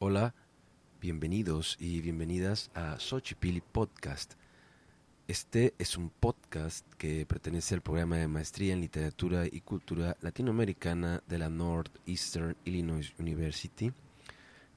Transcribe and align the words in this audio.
Hola, 0.00 0.34
bienvenidos 1.00 1.76
y 1.78 2.00
bienvenidas 2.00 2.68
a 2.74 2.98
Xochipilli 2.98 3.60
Podcast. 3.60 4.34
Este 5.28 5.72
es 5.78 5.96
un 5.96 6.10
podcast 6.10 6.84
que 6.98 7.24
pertenece 7.26 7.76
al 7.76 7.80
programa 7.80 8.16
de 8.16 8.26
maestría 8.26 8.72
en 8.72 8.80
literatura 8.80 9.46
y 9.46 9.60
cultura 9.60 10.16
latinoamericana 10.20 11.22
de 11.28 11.38
la 11.38 11.48
Northeastern 11.48 12.56
Illinois 12.64 13.14
University. 13.20 13.92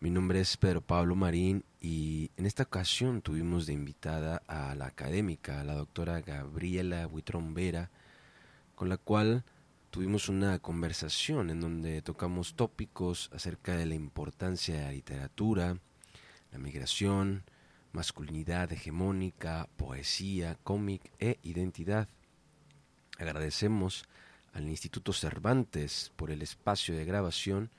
Mi 0.01 0.11
nombre 0.11 0.39
es 0.39 0.55
Pedro 0.55 0.81
Pablo 0.81 1.15
Marín 1.15 1.63
y 1.81 2.29
en 2.37 2.45
esta 2.45 2.63
ocasión 2.63 3.23
tuvimos 3.23 3.65
de 3.65 3.73
invitada 3.73 4.43
a 4.47 4.75
la 4.75 4.85
académica, 4.85 5.63
la 5.63 5.73
doctora 5.73 6.21
Gabriela 6.21 7.07
Huitrón 7.07 7.55
Vera, 7.55 7.89
con 8.75 8.87
la 8.87 8.97
cual 8.97 9.43
tuvimos 9.89 10.29
una 10.29 10.59
conversación 10.59 11.49
en 11.49 11.59
donde 11.61 12.01
tocamos 12.01 12.55
tópicos 12.55 13.29
acerca 13.33 13.75
de 13.75 13.85
la 13.85 13.95
importancia 13.95 14.75
de 14.75 14.83
la 14.83 14.91
literatura, 14.91 15.77
la 16.51 16.59
migración, 16.59 17.43
masculinidad 17.93 18.71
hegemónica, 18.71 19.69
poesía, 19.77 20.57
cómic 20.63 21.11
e 21.19 21.39
identidad. 21.43 22.07
Agradecemos 23.17 24.05
al 24.53 24.67
Instituto 24.67 25.13
Cervantes 25.13 26.11
por 26.15 26.31
el 26.31 26.41
espacio 26.41 26.95
de 26.95 27.05
grabación 27.05 27.69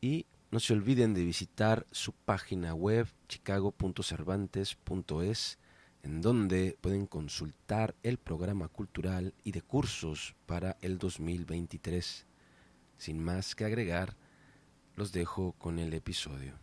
y 0.00 0.26
no 0.50 0.60
se 0.60 0.72
olviden 0.72 1.12
de 1.14 1.24
visitar 1.24 1.86
su 1.90 2.12
página 2.12 2.74
web 2.74 3.08
chicago.cervantes.es 3.28 5.58
en 6.02 6.20
donde 6.20 6.76
pueden 6.80 7.06
consultar 7.06 7.94
el 8.02 8.18
programa 8.18 8.68
cultural 8.68 9.34
y 9.44 9.52
de 9.52 9.62
cursos 9.62 10.34
para 10.46 10.76
el 10.80 10.98
2023. 10.98 12.26
Sin 12.98 13.22
más 13.22 13.54
que 13.54 13.64
agregar, 13.64 14.16
los 14.96 15.12
dejo 15.12 15.52
con 15.58 15.78
el 15.78 15.94
episodio. 15.94 16.54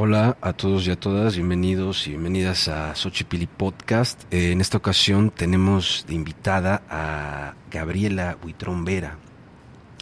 Hola 0.00 0.36
a 0.42 0.52
todos 0.52 0.86
y 0.86 0.92
a 0.92 1.00
todas, 1.00 1.34
bienvenidos 1.34 2.06
y 2.06 2.10
bienvenidas 2.10 2.68
a 2.68 2.94
Xochipilli 2.94 3.48
Podcast. 3.48 4.32
Eh, 4.32 4.52
en 4.52 4.60
esta 4.60 4.78
ocasión 4.78 5.30
tenemos 5.30 6.04
de 6.06 6.14
invitada 6.14 6.82
a 6.88 7.54
Gabriela 7.68 8.38
Huitrón 8.40 8.84
Vera. 8.84 9.18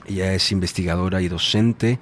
Ella 0.04 0.34
es 0.34 0.52
investigadora 0.52 1.22
y 1.22 1.28
docente, 1.28 1.98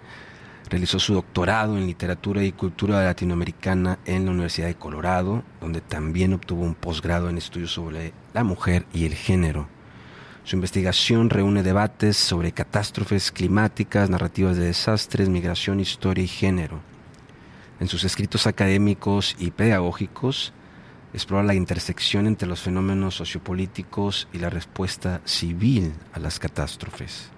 realizó 0.69 0.99
su 0.99 1.15
doctorado 1.15 1.79
en 1.79 1.87
literatura 1.87 2.43
y 2.43 2.51
cultura 2.51 3.05
latinoamericana 3.05 4.01
en 4.07 4.25
la 4.25 4.33
Universidad 4.33 4.67
de 4.67 4.75
Colorado, 4.75 5.45
donde 5.61 5.81
también 5.81 6.33
obtuvo 6.33 6.65
un 6.65 6.75
posgrado 6.75 7.29
en 7.29 7.39
estudios 7.39 7.71
sobre 7.71 8.13
la 8.33 8.43
mujer 8.43 8.87
y 8.93 9.07
el 9.07 9.15
género. 9.15 9.69
Su 10.43 10.57
investigación 10.57 11.31
reúne 11.31 11.63
debates 11.63 12.17
sobre 12.17 12.51
catástrofes 12.51 13.31
climáticas, 13.31 14.11
narrativas 14.11 14.57
de 14.57 14.65
desastres, 14.65 15.29
migración, 15.29 15.79
historia 15.79 16.25
y 16.25 16.27
género 16.27 16.94
en 17.81 17.89
sus 17.89 18.05
escritos 18.05 18.47
académicos 18.47 19.37
y 19.39 19.51
pedagógicos, 19.51 20.53
explora 21.13 21.45
la 21.45 21.55
intersección 21.55 22.27
entre 22.27 22.49
los 22.49 22.61
fenómenos 22.61 23.15
sociopolíticos 23.15 24.29
y 24.33 24.39
la 24.39 24.51
respuesta 24.51 25.21
civil 25.25 25.93
a 26.13 26.19
las 26.19 26.39
catástrofes. 26.39 27.31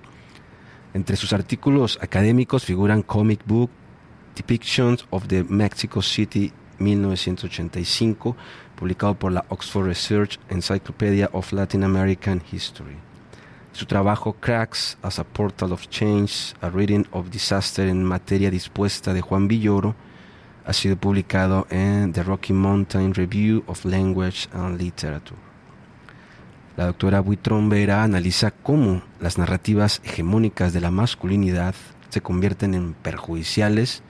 Entre 0.95 1.17
sus 1.17 1.33
artículos 1.33 1.99
académicos 2.01 2.65
figuran 2.65 3.03
Comic 3.03 3.41
Book, 3.45 3.71
Depictions 4.35 5.07
of 5.11 5.27
the 5.29 5.45
Mexico 5.45 6.01
City 6.01 6.53
1985, 6.79 8.37
publicado 8.77 9.15
por 9.15 9.33
la 9.33 9.45
Oxford 9.49 9.87
Research 9.87 10.39
Encyclopedia 10.49 11.29
of 11.33 11.53
Latin 11.53 11.85
American 11.85 12.43
History. 12.51 12.97
Su 13.73 13.85
trabajo 13.85 14.35
Cracks 14.41 14.97
as 15.03 15.19
a 15.19 15.25
Portal 15.25 15.73
of 15.73 15.89
Change, 15.89 16.55
a 16.63 16.71
Reading 16.71 17.07
of 17.11 17.29
Disaster 17.31 17.89
en 17.89 18.03
materia 18.05 18.51
dispuesta 18.51 19.13
de 19.13 19.21
Juan 19.21 19.49
Villoro, 19.49 19.95
ha 20.67 20.73
sido 20.73 20.97
publicado 20.97 21.67
en 21.71 22.13
The 22.13 22.25
Rocky 22.25 22.53
Mountain 22.53 23.15
Review 23.15 23.63
of 23.69 23.85
Language 23.85 24.49
and 24.53 24.81
Literature. 24.81 25.39
La 26.77 26.87
doctora 26.87 27.21
Buitrón 27.21 27.69
Vera 27.69 28.03
analiza 28.03 28.51
cómo 28.51 29.03
las 29.21 29.39
narrativas 29.39 30.03
hegemónicas 30.05 30.73
de 30.73 30.81
la 30.81 30.91
masculinidad 30.91 31.75
se 32.09 32.21
convierten 32.21 32.75
en 32.75 32.95
perjudiciales 32.95 34.03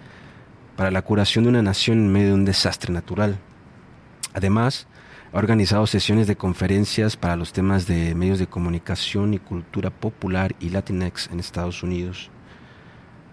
para 0.77 0.91
la 0.91 1.03
curación 1.03 1.45
de 1.45 1.51
una 1.51 1.63
nación 1.63 1.99
en 1.99 2.13
medio 2.13 2.29
de 2.29 2.35
un 2.35 2.45
desastre 2.47 2.93
natural. 2.93 3.39
Además, 4.33 4.87
ha 5.33 5.39
organizado 5.39 5.87
sesiones 5.87 6.27
de 6.27 6.37
conferencias 6.37 7.19
para 7.19 7.37
los 7.37 7.53
temas 7.53 7.87
de 7.87 8.15
medios 8.15 8.39
de 8.39 8.47
comunicación 8.47 9.35
y 9.35 9.39
cultura 9.39 9.91
popular 9.91 10.57
y 10.59 10.71
Latinx 10.71 11.29
en 11.31 11.39
Estados 11.39 11.83
Unidos 11.83 12.31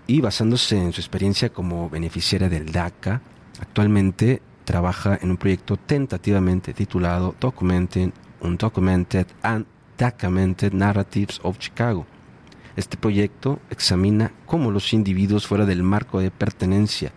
y 0.08 0.22
basándose 0.22 0.78
en 0.78 0.92
su 0.92 1.02
experiencia 1.02 1.50
como 1.50 1.90
beneficiaria 1.90 2.50
del 2.50 2.72
DACA, 2.72 3.22
actualmente 3.60 4.42
trabaja 4.66 5.18
en 5.22 5.32
un 5.32 5.38
proyecto 5.38 5.78
tentativamente 5.78 6.74
titulado 6.74 7.36
Documenting 7.40 8.14
Undocumented 8.42 9.28
and 9.42 9.66
Documented 9.98 10.74
Narratives 10.74 11.40
of 11.44 11.58
Chicago. 11.60 12.06
Este 12.76 12.98
proyecto 12.98 13.60
examina 13.70 14.32
cómo 14.46 14.72
los 14.72 14.94
individuos 14.94 15.48
fuera 15.48 15.66
del 15.66 15.84
marco 15.84 16.20
de 16.20 16.32
pertenencia, 16.32 17.12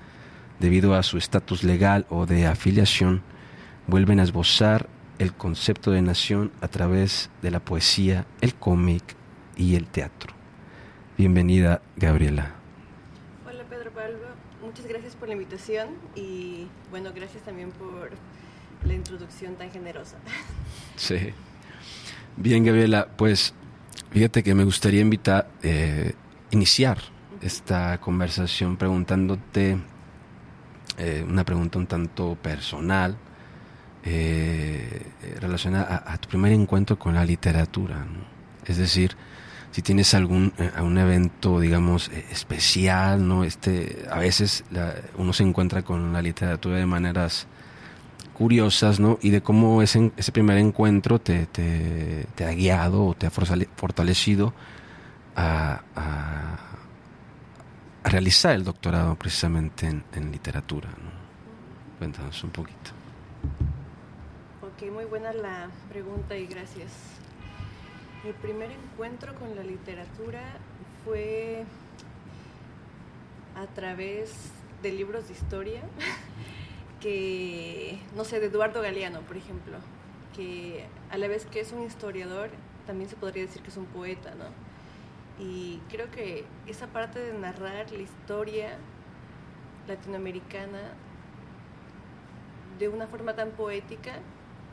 debido 0.60 0.94
a 0.94 1.02
su 1.02 1.18
estatus 1.18 1.64
legal 1.64 2.06
o 2.10 2.26
de 2.26 2.46
afiliación, 2.46 3.22
vuelven 3.86 4.20
a 4.20 4.22
esbozar 4.22 4.88
el 5.18 5.32
concepto 5.32 5.92
de 5.92 6.02
nación 6.02 6.52
a 6.60 6.68
través 6.68 7.30
de 7.42 7.50
la 7.50 7.60
poesía, 7.60 8.26
el 8.40 8.54
cómic 8.54 9.02
y 9.56 9.76
el 9.76 9.86
teatro. 9.86 10.34
Bienvenida, 11.16 11.80
Gabriela 11.96 12.55
por 15.26 15.34
la 15.34 15.42
invitación 15.42 15.88
y 16.14 16.68
bueno, 16.88 17.10
gracias 17.12 17.42
también 17.42 17.72
por 17.72 18.12
la 18.86 18.94
introducción 18.94 19.56
tan 19.56 19.70
generosa. 19.70 20.18
Sí. 20.96 21.32
Bien, 22.36 22.64
Gabriela, 22.64 23.08
pues 23.16 23.52
fíjate 24.12 24.42
que 24.42 24.54
me 24.54 24.64
gustaría 24.64 25.00
invitar, 25.00 25.50
eh, 25.62 26.14
iniciar 26.52 26.98
esta 27.42 27.98
conversación 28.00 28.76
preguntándote 28.76 29.78
eh, 30.96 31.24
una 31.28 31.44
pregunta 31.44 31.78
un 31.78 31.86
tanto 31.86 32.34
personal 32.36 33.18
eh, 34.04 35.06
relacionada 35.40 36.04
a, 36.06 36.16
tu 36.18 36.28
primer 36.28 36.52
encuentro 36.52 36.98
con 36.98 37.14
la 37.14 37.24
literatura. 37.24 38.06
Es 38.64 38.78
decir, 38.78 39.16
si 39.76 39.82
tienes 39.82 40.14
algún, 40.14 40.54
eh, 40.56 40.70
un 40.80 40.96
evento, 40.96 41.60
digamos, 41.60 42.08
eh, 42.08 42.24
especial, 42.30 43.28
¿no? 43.28 43.44
Este, 43.44 44.06
a 44.10 44.18
veces 44.20 44.64
uno 45.18 45.34
se 45.34 45.42
encuentra 45.42 45.82
con 45.82 46.14
la 46.14 46.22
literatura 46.22 46.78
de 46.78 46.86
maneras 46.86 47.46
curiosas, 48.32 49.00
¿no? 49.00 49.18
Y 49.20 49.28
de 49.28 49.42
cómo 49.42 49.82
ese, 49.82 50.12
ese 50.16 50.32
primer 50.32 50.56
encuentro 50.56 51.18
te, 51.18 51.44
te, 51.44 52.26
ha 52.42 52.52
guiado 52.52 53.04
o 53.04 53.12
te 53.12 53.26
ha 53.26 53.30
fortalecido 53.30 54.54
a, 55.36 55.82
realizar 58.02 58.54
el 58.54 58.64
doctorado 58.64 59.14
precisamente 59.16 59.88
en, 59.88 60.32
literatura, 60.32 60.88
¿no? 60.88 61.98
Cuéntanos 61.98 62.42
un 62.42 62.50
poquito. 62.50 62.92
Ok, 64.62 64.90
muy 64.90 65.04
buena 65.04 65.34
la 65.34 65.68
pregunta 65.90 66.34
y 66.34 66.46
gracias. 66.46 66.92
Mi 68.24 68.32
primer 68.32 68.70
encuentro 68.72 69.34
con 69.34 69.54
la 69.54 69.62
literatura 69.62 70.42
fue 71.04 71.64
a 73.54 73.66
través 73.68 74.50
de 74.82 74.92
libros 74.92 75.28
de 75.28 75.34
historia, 75.34 75.82
que, 77.00 77.98
no 78.16 78.24
sé, 78.24 78.40
de 78.40 78.46
Eduardo 78.46 78.82
Galeano, 78.82 79.20
por 79.20 79.36
ejemplo, 79.36 79.76
que 80.34 80.86
a 81.10 81.18
la 81.18 81.28
vez 81.28 81.46
que 81.46 81.60
es 81.60 81.72
un 81.72 81.82
historiador, 81.84 82.50
también 82.86 83.08
se 83.08 83.16
podría 83.16 83.44
decir 83.44 83.62
que 83.62 83.70
es 83.70 83.76
un 83.76 83.86
poeta, 83.86 84.34
¿no? 84.34 84.46
Y 85.38 85.80
creo 85.88 86.10
que 86.10 86.44
esa 86.66 86.86
parte 86.86 87.18
de 87.18 87.32
narrar 87.38 87.90
la 87.90 88.02
historia 88.02 88.78
latinoamericana 89.86 90.80
de 92.78 92.88
una 92.88 93.06
forma 93.06 93.34
tan 93.34 93.50
poética 93.50 94.14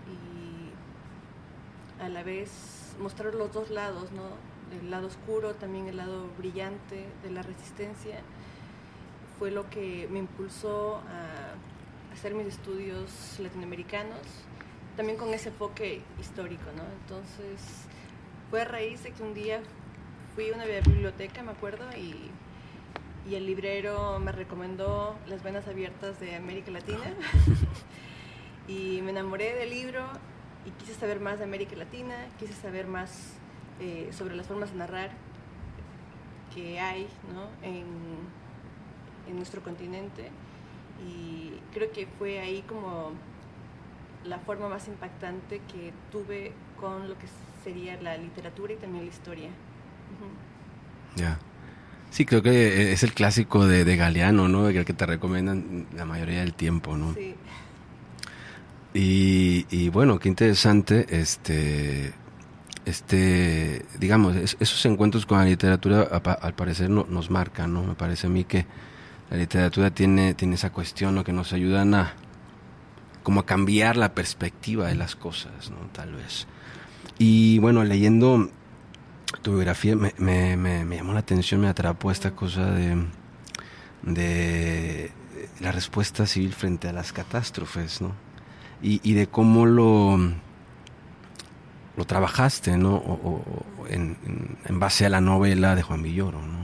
y 0.07 2.03
a 2.03 2.09
la 2.09 2.23
vez 2.23 2.82
mostrar 2.99 3.33
los 3.35 3.51
dos 3.53 3.69
lados, 3.69 4.11
¿no? 4.11 4.23
El 4.79 4.89
lado 4.89 5.07
oscuro, 5.07 5.53
también 5.55 5.87
el 5.87 5.97
lado 5.97 6.27
brillante 6.37 7.05
de 7.23 7.29
la 7.29 7.41
resistencia, 7.41 8.19
fue 9.37 9.51
lo 9.51 9.69
que 9.69 10.07
me 10.09 10.19
impulsó 10.19 10.97
a 10.97 12.13
hacer 12.13 12.33
mis 12.33 12.47
estudios 12.47 13.37
latinoamericanos, 13.39 14.19
también 14.95 15.17
con 15.17 15.33
ese 15.33 15.49
enfoque 15.49 16.01
histórico, 16.19 16.65
¿no? 16.75 16.83
Entonces, 17.01 17.85
fue 18.49 18.61
a 18.61 18.65
raíz 18.65 19.03
de 19.03 19.11
que 19.11 19.23
un 19.23 19.33
día 19.33 19.61
fui 20.35 20.49
a 20.51 20.55
una 20.55 20.65
biblioteca, 20.65 21.43
me 21.43 21.51
acuerdo, 21.51 21.85
y, 21.97 22.31
y 23.29 23.35
el 23.35 23.45
librero 23.45 24.19
me 24.19 24.31
recomendó 24.31 25.15
Las 25.27 25.43
Venas 25.43 25.67
Abiertas 25.67 26.19
de 26.19 26.35
América 26.35 26.71
Latina. 26.71 27.13
Y 28.67 29.01
me 29.01 29.11
enamoré 29.11 29.53
del 29.55 29.69
libro 29.69 30.05
y 30.65 30.71
quise 30.71 30.94
saber 30.94 31.19
más 31.19 31.39
de 31.39 31.45
América 31.45 31.75
Latina, 31.75 32.15
quise 32.39 32.54
saber 32.54 32.88
más 32.88 33.33
eh, 33.80 34.10
sobre 34.12 34.36
las 34.36 34.48
formas 34.48 34.71
de 34.71 34.77
narrar 34.77 35.12
que 36.54 36.80
hay 36.80 37.07
¿no? 37.33 37.48
en, 37.68 37.86
en 39.27 39.36
nuestro 39.36 39.62
continente. 39.62 40.30
Y 41.06 41.54
creo 41.74 41.92
que 41.92 42.07
fue 42.18 42.39
ahí 42.39 42.62
como 42.62 43.12
la 44.24 44.39
forma 44.39 44.69
más 44.69 44.88
impactante 44.88 45.60
que 45.71 45.92
tuve 46.12 46.54
con 46.80 47.10
lo 47.10 47.18
que 47.18 47.27
sería 47.63 48.01
la 48.01 48.18
literatura 48.18 48.74
y 48.74 48.77
también 48.77 49.06
la 49.06 49.12
historia. 49.12 49.50
Ya. 51.15 51.39
Sí, 52.10 52.25
creo 52.25 52.44
que 52.44 52.94
es 52.94 53.04
el 53.04 53.13
clásico 53.13 53.65
de, 53.65 53.86
de 53.86 53.95
Galeano, 53.95 54.48
¿no? 54.48 54.69
El 54.69 54.86
que 54.86 54.94
te 54.94 55.06
recomiendan 55.06 55.88
la 55.95 56.06
mayoría 56.06 56.39
del 56.39 56.54
tiempo, 56.54 56.95
¿no? 56.95 57.13
Sí. 57.15 57.36
Y, 58.93 59.65
y 59.71 59.89
bueno, 59.89 60.19
qué 60.19 60.29
interesante, 60.29 61.07
este, 61.09 62.13
este, 62.85 63.85
digamos, 63.99 64.35
esos 64.35 64.85
encuentros 64.85 65.25
con 65.25 65.39
la 65.39 65.45
literatura 65.45 66.03
al 66.03 66.53
parecer 66.53 66.89
no, 66.89 67.05
nos 67.09 67.29
marcan, 67.29 67.73
¿no? 67.73 67.83
Me 67.83 67.95
parece 67.95 68.27
a 68.27 68.29
mí 68.29 68.43
que 68.43 68.65
la 69.29 69.37
literatura 69.37 69.91
tiene, 69.91 70.33
tiene 70.35 70.55
esa 70.55 70.71
cuestión, 70.71 71.15
¿no? 71.15 71.23
Que 71.23 71.33
nos 71.33 71.53
ayudan 71.53 71.95
a, 71.95 72.13
como 73.23 73.41
a 73.41 73.45
cambiar 73.45 73.97
la 73.97 74.13
perspectiva 74.13 74.87
de 74.87 74.95
las 74.95 75.15
cosas, 75.15 75.71
¿no? 75.71 75.77
Tal 75.91 76.13
vez. 76.13 76.45
Y 77.17 77.57
bueno, 77.59 77.83
leyendo 77.83 78.49
tu 79.41 79.51
biografía 79.53 79.95
me, 79.95 80.13
me, 80.17 80.55
me, 80.57 80.95
llamó 80.95 81.13
la 81.13 81.19
atención, 81.19 81.61
me 81.61 81.67
atrapó 81.67 82.11
esta 82.11 82.31
cosa 82.31 82.69
de, 82.71 83.03
de 84.03 85.11
la 85.59 85.71
respuesta 85.71 86.27
civil 86.27 86.53
frente 86.53 86.89
a 86.89 86.93
las 86.93 87.11
catástrofes, 87.11 88.01
¿no? 88.01 88.11
Y, 88.83 89.00
y 89.01 89.13
de 89.13 89.27
cómo 89.27 89.65
lo, 89.65 90.19
lo 91.95 92.06
trabajaste, 92.06 92.77
¿no? 92.77 92.95
O, 92.95 93.44
en, 93.89 94.18
en, 94.65 94.80
base 94.80 95.06
a 95.06 95.09
la 95.09 95.21
novela 95.21 95.75
de 95.75 95.81
Juan 95.81 96.03
Villoro, 96.03 96.41
¿no? 96.41 96.63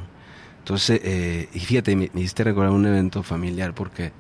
Entonces, 0.60 1.02
eh, 1.04 1.50
y 1.54 1.60
fíjate, 1.60 1.96
me, 1.96 2.12
me, 2.14 2.22
hiciste 2.22 2.44
recordar 2.44 2.72
un 2.72 2.86
evento 2.86 3.24
familiar 3.24 3.74
porque 3.74 4.12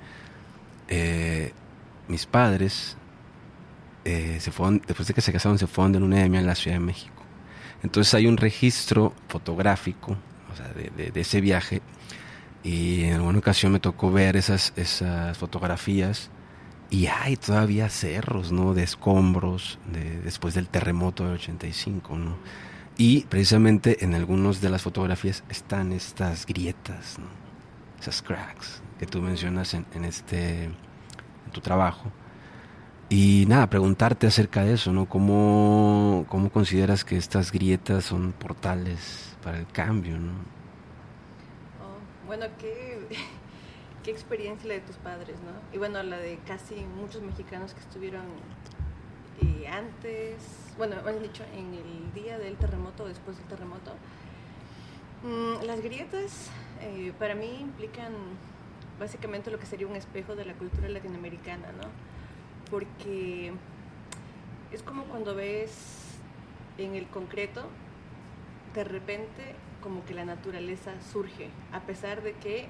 eh, 0.88 1.54
mis 2.08 2.26
padres 2.26 2.98
eh, 4.06 4.38
se 4.40 4.52
fueron, 4.52 4.82
después 4.88 5.08
de 5.08 5.14
que 5.14 5.22
se 5.22 5.32
casaron, 5.32 5.60
se 5.60 5.68
fueron 5.68 5.92
de 5.92 6.00
luna 6.00 6.18
de 6.18 6.30
miel 6.30 6.42
en 6.42 6.48
la 6.48 6.56
Ciudad 6.56 6.78
de 6.78 6.86
México. 6.86 7.24
Entonces 7.84 8.14
hay 8.14 8.28
un 8.28 8.38
registro 8.38 9.14
fotográfico 9.28 10.18
o 10.52 10.56
sea, 10.56 10.68
de, 10.70 11.12
de, 11.12 11.22
ese 11.22 11.42
viaje 11.42 11.82
y 12.64 13.04
en 13.04 13.16
alguna 13.16 13.40
ocasión 13.40 13.72
me 13.72 13.80
tocó 13.80 14.12
ver 14.12 14.36
esas, 14.36 14.74
esas 14.76 15.38
fotografías 15.38 16.32
y 16.90 17.08
hay 17.08 17.36
todavía 17.36 17.90
cerros, 17.90 18.52
¿no? 18.52 18.74
De 18.74 18.84
escombros 18.84 19.80
de, 19.92 20.22
después 20.22 20.54
del 20.54 20.68
terremoto 20.68 21.24
del 21.24 21.34
85, 21.34 22.18
¿no? 22.18 22.38
Y 22.98 23.22
precisamente 23.26 24.04
en 24.04 24.16
algunas 24.16 24.60
de 24.60 24.70
las 24.70 24.82
fotografías 24.82 25.44
están 25.50 25.92
estas 25.92 26.46
grietas, 26.46 27.20
¿no? 27.20 27.28
Esas 28.00 28.22
cracks 28.22 28.82
que 28.98 29.06
tú 29.06 29.22
mencionas 29.22 29.74
en, 29.74 29.86
en 29.94 30.06
este, 30.06 30.66
en 30.66 31.52
tu 31.52 31.62
trabajo. 31.62 32.12
Y 33.10 33.46
nada, 33.48 33.68
preguntarte 33.70 34.28
acerca 34.28 34.64
de 34.64 34.74
eso, 34.74 34.92
¿no? 34.92 35.08
¿Cómo, 35.08 36.26
¿Cómo 36.28 36.52
consideras 36.52 37.06
que 37.06 37.18
estas 37.18 37.52
grietas 37.52 38.06
son 38.06 38.34
portales 38.34 39.36
para 39.44 39.60
el 39.60 39.68
cambio, 39.68 40.20
¿no? 40.20 40.34
Oh, 41.82 42.28
bueno, 42.28 42.46
qué, 42.60 43.00
qué 44.04 44.12
experiencia 44.12 44.68
la 44.68 44.76
de 44.76 44.82
tus 44.82 44.98
padres, 44.98 45.38
¿no? 45.42 45.76
Y 45.76 45.78
bueno, 45.78 46.02
la 46.04 46.18
de 46.18 46.38
casi 46.48 46.76
muchos 46.76 47.22
mexicanos 47.22 47.74
que 47.74 47.80
estuvieron 47.80 48.26
eh, 49.42 49.68
antes, 49.68 50.44
bueno, 50.78 50.96
han 51.06 51.22
dicho, 51.22 51.44
en 51.54 51.74
el 51.74 52.14
día 52.14 52.38
del 52.38 52.56
terremoto 52.58 53.04
o 53.04 53.08
después 53.08 53.38
del 53.38 53.48
terremoto. 53.48 53.94
Mm, 55.24 55.66
las 55.66 55.82
grietas 55.82 56.50
eh, 56.82 57.14
para 57.20 57.36
mí 57.36 57.58
implican 57.60 58.14
básicamente 59.00 59.52
lo 59.52 59.60
que 59.60 59.66
sería 59.66 59.88
un 59.88 59.96
espejo 59.96 60.36
de 60.36 60.46
la 60.46 60.54
cultura 60.54 60.90
latinoamericana, 60.90 61.72
¿no? 61.74 61.88
porque 62.70 63.52
es 64.72 64.84
como 64.84 65.04
cuando 65.06 65.36
ves 65.36 65.72
en 66.78 66.96
el 66.96 67.08
concreto, 67.08 67.64
de 68.76 68.84
repente 68.84 69.56
como 69.82 70.06
que 70.06 70.14
la 70.14 70.26
naturaleza 70.26 70.92
surge, 71.12 71.50
a 71.72 71.82
pesar 71.82 72.22
de 72.22 72.34
que 72.34 72.68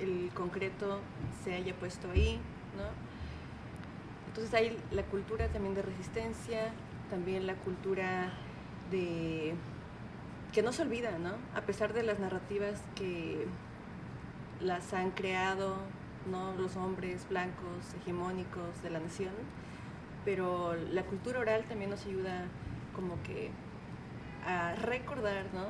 el 0.00 0.30
concreto 0.34 1.00
se 1.44 1.54
haya 1.54 1.74
puesto 1.74 2.10
ahí, 2.10 2.40
¿no? 2.76 2.84
Entonces 4.28 4.54
hay 4.54 4.78
la 4.92 5.02
cultura 5.02 5.48
también 5.48 5.74
de 5.74 5.82
resistencia, 5.82 6.72
también 7.10 7.46
la 7.46 7.54
cultura 7.54 8.30
de 8.90 9.54
que 10.52 10.62
no 10.62 10.72
se 10.72 10.82
olvida, 10.82 11.18
¿no? 11.18 11.32
A 11.54 11.62
pesar 11.62 11.92
de 11.92 12.02
las 12.02 12.18
narrativas 12.18 12.80
que 12.94 13.46
las 14.60 14.92
han 14.92 15.10
creado 15.10 15.76
¿no? 16.30 16.54
los 16.56 16.76
hombres 16.76 17.26
blancos 17.28 17.94
hegemónicos 18.00 18.82
de 18.82 18.90
la 18.90 19.00
nación, 19.00 19.32
pero 20.24 20.74
la 20.74 21.02
cultura 21.04 21.40
oral 21.40 21.64
también 21.68 21.90
nos 21.90 22.04
ayuda 22.06 22.46
como 22.94 23.22
que 23.22 23.50
a 24.46 24.74
recordar 24.74 25.46
¿no? 25.54 25.66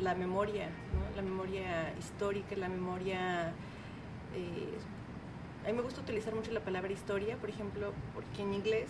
La 0.00 0.14
memoria, 0.14 0.68
¿no? 0.68 1.16
la 1.16 1.22
memoria 1.22 1.94
histórica, 1.98 2.56
la 2.56 2.68
memoria... 2.68 3.52
Eh, 4.34 4.78
a 5.64 5.68
mí 5.68 5.74
me 5.74 5.82
gusta 5.82 6.00
utilizar 6.00 6.34
mucho 6.34 6.52
la 6.52 6.60
palabra 6.60 6.92
historia, 6.92 7.36
por 7.36 7.50
ejemplo, 7.50 7.92
porque 8.14 8.42
en 8.42 8.54
inglés 8.54 8.88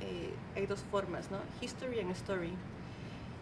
eh, 0.00 0.32
hay 0.54 0.66
dos 0.66 0.80
formas, 0.90 1.30
¿no? 1.30 1.38
History 1.60 2.00
and 2.00 2.10
story. 2.12 2.52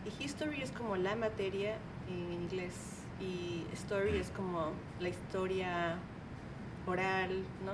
Y 0.05 0.25
history 0.25 0.61
es 0.61 0.73
como 0.73 0.97
la 0.97 1.15
materia 1.15 1.77
en 2.09 2.33
inglés 2.33 2.75
y 3.21 3.65
story 3.75 4.19
es 4.19 4.31
como 4.31 4.73
la 5.01 5.09
historia 5.09 5.99
oral, 6.87 7.45
¿no? 7.65 7.73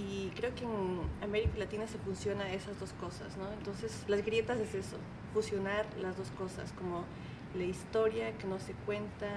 Y 0.00 0.30
creo 0.30 0.54
que 0.54 0.64
en 0.64 1.00
América 1.22 1.58
Latina 1.58 1.86
se 1.86 1.98
funciona 1.98 2.50
esas 2.52 2.78
dos 2.78 2.92
cosas, 2.94 3.36
¿no? 3.36 3.52
Entonces, 3.52 4.04
las 4.08 4.24
grietas 4.24 4.58
es 4.58 4.74
eso, 4.74 4.96
fusionar 5.34 5.86
las 6.00 6.16
dos 6.16 6.30
cosas, 6.30 6.72
como 6.72 7.04
la 7.54 7.64
historia 7.64 8.36
que 8.38 8.46
no 8.46 8.58
se 8.58 8.72
cuenta, 8.72 9.28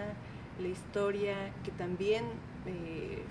la 0.60 0.68
historia 0.68 1.36
que 1.64 1.72
también 1.72 2.26
eh, 2.66 3.24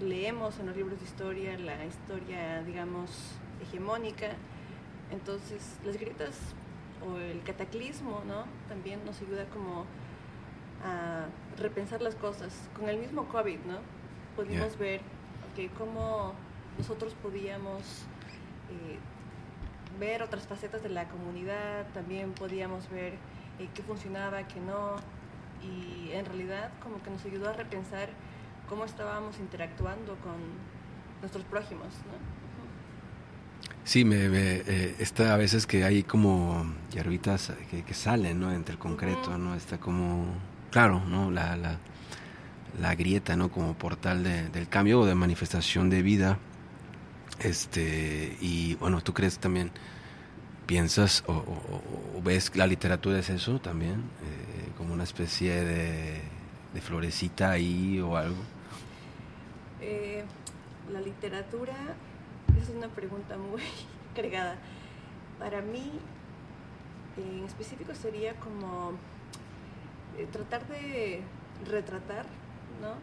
leemos 0.00 0.58
en 0.58 0.66
los 0.66 0.76
libros 0.76 0.98
de 0.98 1.04
historia, 1.04 1.58
la 1.58 1.84
historia, 1.84 2.62
digamos, 2.62 3.10
hegemónica. 3.60 4.30
Entonces, 5.10 5.78
las 5.84 5.98
grietas 5.98 6.36
o 7.06 7.16
el 7.18 7.42
cataclismo, 7.42 8.22
¿no? 8.26 8.44
También 8.68 9.04
nos 9.04 9.20
ayuda 9.20 9.46
como 9.46 9.84
a 10.84 11.26
repensar 11.58 12.02
las 12.02 12.14
cosas. 12.14 12.68
Con 12.76 12.88
el 12.88 12.98
mismo 12.98 13.26
COVID, 13.28 13.58
¿no? 13.60 13.78
Pudimos 14.36 14.76
yeah. 14.76 14.78
ver 14.78 15.00
okay, 15.52 15.68
cómo 15.70 16.34
nosotros 16.76 17.14
podíamos 17.14 17.82
eh, 18.70 18.98
ver 19.98 20.22
otras 20.22 20.46
facetas 20.46 20.82
de 20.82 20.90
la 20.90 21.08
comunidad, 21.08 21.86
también 21.92 22.32
podíamos 22.32 22.88
ver 22.90 23.14
eh, 23.58 23.68
qué 23.74 23.82
funcionaba, 23.82 24.46
qué 24.46 24.60
no, 24.60 24.96
y 25.62 26.10
en 26.12 26.24
realidad 26.24 26.70
como 26.82 27.02
que 27.02 27.10
nos 27.10 27.24
ayudó 27.24 27.50
a 27.50 27.52
repensar 27.52 28.10
cómo 28.68 28.84
estábamos 28.84 29.38
interactuando 29.38 30.16
con 30.16 30.36
nuestros 31.20 31.44
prójimos, 31.44 31.88
¿no? 32.06 32.38
Sí, 33.84 34.04
me, 34.04 34.28
me 34.28 34.56
eh, 34.66 34.96
está 34.98 35.32
a 35.32 35.36
veces 35.38 35.66
que 35.66 35.82
hay 35.82 36.02
como 36.02 36.74
hierbitas 36.92 37.52
que, 37.70 37.82
que 37.84 37.94
salen, 37.94 38.38
¿no? 38.38 38.52
Entre 38.52 38.74
el 38.74 38.78
concreto, 38.78 39.30
uh 39.30 39.34
-huh. 39.34 39.38
¿no? 39.38 39.54
Está 39.54 39.78
como, 39.78 40.26
claro, 40.70 41.00
¿no? 41.06 41.30
La, 41.30 41.56
la, 41.56 41.78
la 42.78 42.94
grieta, 42.94 43.34
¿no? 43.34 43.50
Como 43.50 43.72
portal 43.74 44.22
de, 44.22 44.50
del 44.50 44.68
cambio 44.68 45.00
o 45.00 45.06
de 45.06 45.14
manifestación 45.14 45.88
de 45.88 46.02
vida. 46.02 46.38
Este, 47.40 48.36
y 48.40 48.74
bueno, 48.74 49.00
¿tú 49.00 49.14
crees 49.14 49.38
también, 49.38 49.70
piensas 50.68 51.24
o, 51.26 51.32
o, 51.32 52.18
o 52.18 52.22
ves 52.22 52.54
la 52.54 52.66
literatura 52.66 53.18
es 53.18 53.30
eso 53.30 53.58
también? 53.58 54.02
Eh, 54.22 54.70
como 54.76 54.92
una 54.92 55.04
especie 55.04 55.64
de, 55.64 56.20
florecita 56.80 57.50
ahí 57.50 57.98
o 57.98 58.16
algo. 58.16 58.36
Eh, 59.80 60.22
la 60.92 61.00
literatura 61.00 61.74
es 62.62 62.68
una 62.68 62.86
pregunta 62.86 63.36
muy 63.36 63.62
cargada. 64.14 64.56
Para 65.40 65.60
mí, 65.62 65.90
en 67.16 67.44
específico, 67.44 67.94
sería 67.96 68.34
como 68.34 68.92
eh, 70.16 70.28
tratar 70.30 70.68
de 70.68 71.22
retratar 71.68 72.26
¿no? 72.80 72.94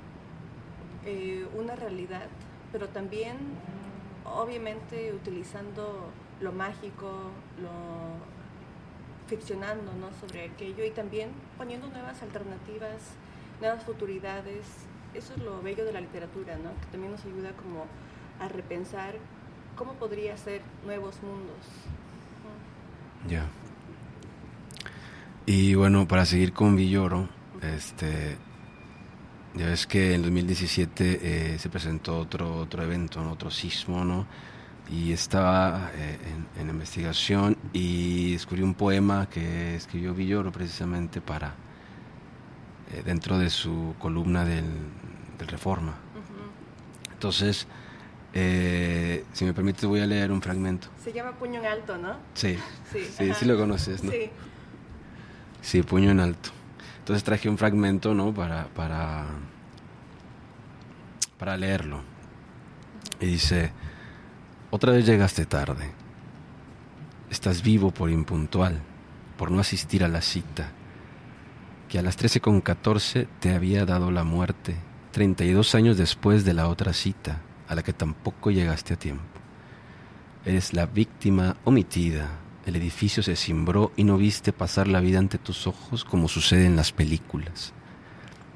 Una 1.59 1.75
realidad, 1.75 2.27
pero 2.71 2.87
también 2.87 3.37
obviamente 4.23 5.13
utilizando 5.13 6.09
lo 6.41 6.51
mágico, 6.51 7.31
lo 7.61 7.69
ficcionando 9.27 9.91
¿no? 9.93 10.09
sobre 10.19 10.45
aquello 10.45 10.83
y 10.83 10.91
también 10.91 11.29
poniendo 11.57 11.87
nuevas 11.87 12.21
alternativas, 12.21 13.13
nuevas 13.59 13.83
futuridades. 13.83 14.65
Eso 15.13 15.33
es 15.33 15.39
lo 15.41 15.61
bello 15.61 15.85
de 15.85 15.93
la 15.93 16.01
literatura, 16.01 16.57
¿no? 16.57 16.69
que 16.81 16.87
también 16.91 17.11
nos 17.11 17.25
ayuda 17.25 17.51
como 17.53 17.85
a 18.39 18.47
repensar 18.49 19.15
cómo 19.75 19.93
podría 19.93 20.37
ser 20.37 20.61
nuevos 20.85 21.21
mundos. 21.23 21.57
Ya. 23.27 23.47
Y 25.45 25.75
bueno, 25.75 26.07
para 26.07 26.25
seguir 26.25 26.53
con 26.53 26.75
Villoro, 26.75 27.29
este, 27.61 28.37
ya 29.55 29.67
ves 29.67 29.87
que 29.87 30.13
en 30.13 30.21
2017 30.23 31.53
eh, 31.53 31.59
se 31.59 31.69
presentó 31.69 32.19
otro 32.19 32.57
otro 32.57 32.83
evento, 32.83 33.21
otro 33.29 33.51
sismo, 33.51 34.03
¿no? 34.03 34.25
Y 34.89 35.11
estaba 35.11 35.91
eh, 35.95 36.17
en, 36.59 36.69
investigación 36.69 37.57
y 37.73 38.33
descubrí 38.33 38.61
un 38.61 38.75
poema 38.75 39.27
que 39.27 39.75
escribió 39.75 40.13
Villoro 40.13 40.51
precisamente 40.51 41.21
para 41.21 41.55
eh, 42.93 43.01
dentro 43.03 43.37
de 43.39 43.49
su 43.49 43.95
columna 43.99 44.45
del, 44.45 44.65
Reforma. 45.37 45.93
Entonces, 47.11 47.67
si 48.33 49.45
me 49.45 49.53
permite 49.53 49.85
voy 49.85 49.99
a 49.99 50.05
leer 50.05 50.31
un 50.31 50.41
fragmento. 50.41 50.87
Se 51.03 51.11
llama 51.11 51.33
Puño 51.33 51.59
en 51.59 51.65
Alto, 51.65 51.97
¿no? 51.97 52.15
Sí, 52.33 52.57
sí, 52.91 53.33
sí, 53.33 53.45
lo 53.45 53.57
conoces, 53.57 54.03
¿no? 54.03 54.11
Sí. 54.11 54.29
Sí, 55.61 55.81
Puño 55.81 56.11
en 56.11 56.19
Alto. 56.19 56.51
Entonces 56.99 57.23
traje 57.23 57.49
un 57.49 57.57
fragmento, 57.57 58.13
¿no? 58.13 58.33
Para, 58.33 58.65
para, 58.69 59.25
para 61.37 61.57
leerlo. 61.57 62.01
Y 63.19 63.25
dice, 63.25 63.71
otra 64.75 64.91
vez 64.91 65.05
llegaste 65.05 65.45
tarde. 65.45 65.89
Estás 67.29 67.63
vivo 67.63 67.91
por 67.91 68.09
impuntual, 68.09 68.81
por 69.37 69.49
no 69.49 69.61
asistir 69.61 70.03
a 70.03 70.09
la 70.09 70.21
cita, 70.21 70.69
que 71.87 71.97
a 71.97 72.01
las 72.01 72.19
13.14 72.19 73.27
te 73.39 73.53
había 73.53 73.85
dado 73.85 74.11
la 74.11 74.25
muerte, 74.25 74.75
32 75.13 75.75
años 75.75 75.97
después 75.97 76.43
de 76.43 76.53
la 76.53 76.67
otra 76.67 76.91
cita, 76.91 77.39
a 77.69 77.75
la 77.75 77.83
que 77.83 77.93
tampoco 77.93 78.51
llegaste 78.51 78.95
a 78.95 78.99
tiempo. 78.99 79.23
Eres 80.43 80.73
la 80.73 80.87
víctima 80.87 81.55
omitida, 81.63 82.27
el 82.65 82.75
edificio 82.75 83.23
se 83.23 83.37
cimbró 83.37 83.93
y 83.95 84.03
no 84.03 84.17
viste 84.17 84.51
pasar 84.51 84.89
la 84.89 84.99
vida 84.99 85.19
ante 85.19 85.37
tus 85.37 85.67
ojos 85.67 86.03
como 86.03 86.27
sucede 86.27 86.65
en 86.65 86.75
las 86.75 86.91
películas. 86.91 87.71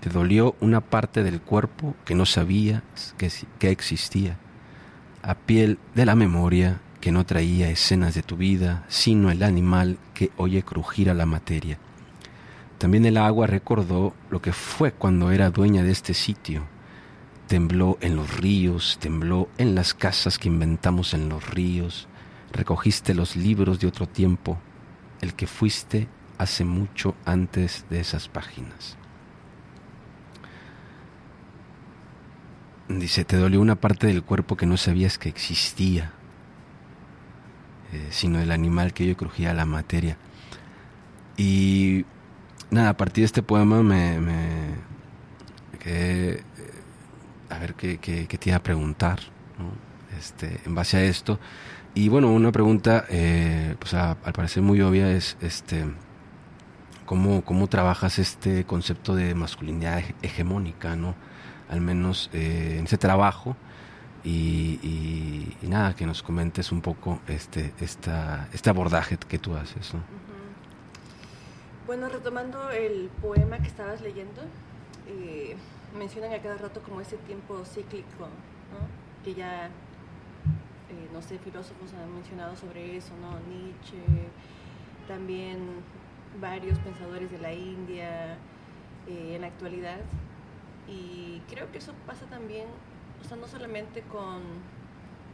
Te 0.02 0.10
dolió 0.10 0.58
una 0.60 0.82
parte 0.82 1.24
del 1.24 1.40
cuerpo 1.40 1.96
que 2.04 2.14
no 2.14 2.26
sabías 2.26 2.84
que, 3.18 3.32
que 3.58 3.72
existía, 3.72 4.38
a 5.22 5.36
piel 5.36 5.78
de 5.96 6.06
la 6.06 6.16
memoria 6.16 6.82
que 7.02 7.12
no 7.12 7.26
traía 7.26 7.70
escenas 7.70 8.14
de 8.14 8.24
tu 8.24 8.38
vida, 8.38 8.86
sino 8.88 9.32
el 9.32 9.44
animal 9.44 9.98
que 10.14 10.32
oye 10.38 10.64
crujir 10.64 11.10
a 11.10 11.14
la 11.14 11.26
materia. 11.26 11.78
También 12.78 13.06
el 13.06 13.18
agua 13.18 13.48
recordó 13.48 14.14
lo 14.30 14.42
que 14.42 14.54
fue 14.54 14.92
cuando 14.92 15.32
era 15.32 15.50
dueña 15.50 15.84
de 15.84 15.92
este 15.92 16.14
sitio. 16.14 16.64
Tembló 17.48 17.98
en 18.02 18.16
los 18.16 18.38
ríos, 18.38 18.98
tembló 19.02 19.50
en 19.58 19.76
las 19.76 19.94
casas 19.94 20.38
que 20.38 20.48
inventamos 20.48 21.14
en 21.14 21.30
los 21.30 21.50
ríos, 21.50 22.08
recogiste 22.52 23.14
los 23.14 23.36
libros 23.36 23.80
de 23.80 23.88
otro 23.88 24.08
tiempo, 24.08 24.58
el 25.22 25.34
que 25.34 25.48
fuiste 25.48 26.08
hace 26.38 26.64
mucho 26.64 27.16
antes 27.26 27.86
de 27.90 28.00
esas 28.00 28.30
páginas. 28.30 28.98
Dice, 32.89 33.24
te 33.24 33.38
dolió 33.38 33.62
una 33.62 33.75
parte 33.75 34.08
del 34.08 34.24
cuerpo 34.24 34.58
que 34.58 34.65
no 34.65 34.75
sabías 34.75 35.19
que 35.19 35.29
existía, 35.29 36.12
eh, 37.93 38.08
sino 38.10 38.39
el 38.39 38.51
animal 38.51 38.93
que 38.93 39.05
yo 39.05 39.15
crujía 39.15 39.53
la 39.53 39.65
materia. 39.65 40.17
Y 41.38 42.05
nada, 42.72 42.89
a 42.89 42.98
partir 42.98 43.22
de 43.22 43.25
este 43.27 43.43
poema 43.43 43.84
me, 43.84 44.19
me 44.19 44.36
quedé, 45.79 46.43
a 47.50 47.60
ver 47.60 47.75
qué, 47.75 48.00
qué, 48.00 48.25
te 48.25 48.50
iba 48.50 48.58
a 48.58 48.63
preguntar, 48.63 49.19
este, 50.17 50.60
en 50.65 50.74
base 50.74 50.98
a 50.98 51.03
esto. 51.03 51.39
Y 51.93 52.10
bueno, 52.10 52.31
una 52.31 52.51
pregunta, 52.51 53.05
eh, 53.10 53.75
pues 53.77 53.93
al 53.93 54.15
parecer 54.34 54.63
muy 54.63 54.81
obvia 54.81 55.12
es, 55.12 55.38
este, 55.41 55.86
¿cómo, 57.05 57.43
¿cómo 57.46 57.67
trabajas 57.67 58.17
este 58.17 58.63
concepto 58.65 59.13
de 59.13 59.36
masculinidad 59.36 60.01
hegemónica, 60.24 60.96
no? 60.96 61.28
Al 61.70 61.82
menos 61.82 62.30
eh, 62.34 62.78
en 62.80 62.86
ese 62.86 62.98
trabajo. 62.98 63.56
Y, 64.24 65.56
nada, 65.62 65.96
que 65.96 66.06
nos 66.06 66.24
comentes 66.24 66.72
un 66.72 66.82
poco 66.82 67.20
este, 67.28 67.74
esta, 67.80 68.50
este 68.52 68.70
abordaje 68.70 69.18
que 69.18 69.40
tú 69.40 69.56
haces, 69.56 69.94
¿no? 69.94 70.02
Bueno, 71.86 72.10
retomando 72.10 72.70
el 72.70 73.10
poema 73.22 73.60
que 73.60 73.68
estabas 73.68 74.02
leyendo, 74.02 74.42
eh, 75.08 75.56
mencionan 75.98 76.34
a 76.34 76.40
cada 76.40 76.58
rato 76.58 76.82
como 76.82 77.02
ese 77.02 77.18
tiempo 77.18 77.64
cíclico. 77.66 78.28
Que 79.24 79.34
ya 79.34 79.70
eh, 80.90 81.10
no 81.14 81.22
sé, 81.22 81.38
filósofos 81.40 81.94
han 81.94 82.14
mencionado 82.14 82.56
sobre 82.56 82.98
eso, 82.98 83.12
¿no? 83.22 83.40
Nietzsche, 83.48 83.98
también 85.08 85.60
varios 86.42 86.80
pensadores 86.80 87.32
de 87.32 87.38
la 87.38 87.54
India 87.54 88.38
en 89.08 89.42
la 89.42 89.48
actualidad. 89.48 90.00
Y 90.89 91.41
creo 91.50 91.72
que 91.72 91.77
eso 91.77 91.93
pasa 92.05 92.25
también, 92.25 92.67
o 93.22 93.27
sea, 93.27 93.38
no 93.38 93.48
solamente 93.48 94.01
con, 94.03 94.41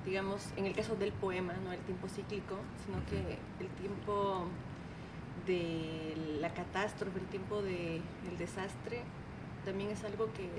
digamos, 0.05 0.51
en 0.57 0.65
el 0.65 0.75
caso 0.75 0.95
del 0.95 1.12
poema, 1.13 1.53
¿no? 1.63 1.71
El 1.71 1.79
tiempo 1.81 2.07
cíclico, 2.07 2.57
sino 2.85 3.05
que 3.05 3.38
el 3.63 3.69
tiempo 3.79 4.45
de 5.45 6.13
la 6.41 6.53
catástrofe, 6.53 7.19
el 7.19 7.27
tiempo 7.27 7.62
del 7.62 8.01
desastre, 8.38 9.01
también 9.63 9.91
es 9.91 10.03
algo 10.03 10.29
que 10.33 10.50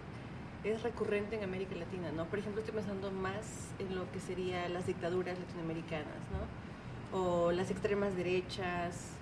es 0.68 0.82
recurrente 0.82 1.36
en 1.36 1.44
América 1.44 1.76
Latina, 1.76 2.10
¿no? 2.12 2.24
Por 2.26 2.38
ejemplo, 2.38 2.60
estoy 2.60 2.74
pensando 2.74 3.10
más 3.12 3.68
en 3.78 3.94
lo 3.94 4.10
que 4.12 4.20
serían 4.20 4.72
las 4.72 4.86
dictaduras 4.86 5.38
latinoamericanas, 5.38 6.06
¿no? 6.32 7.18
O 7.18 7.52
las 7.52 7.70
extremas 7.70 8.16
derechas, 8.16 9.15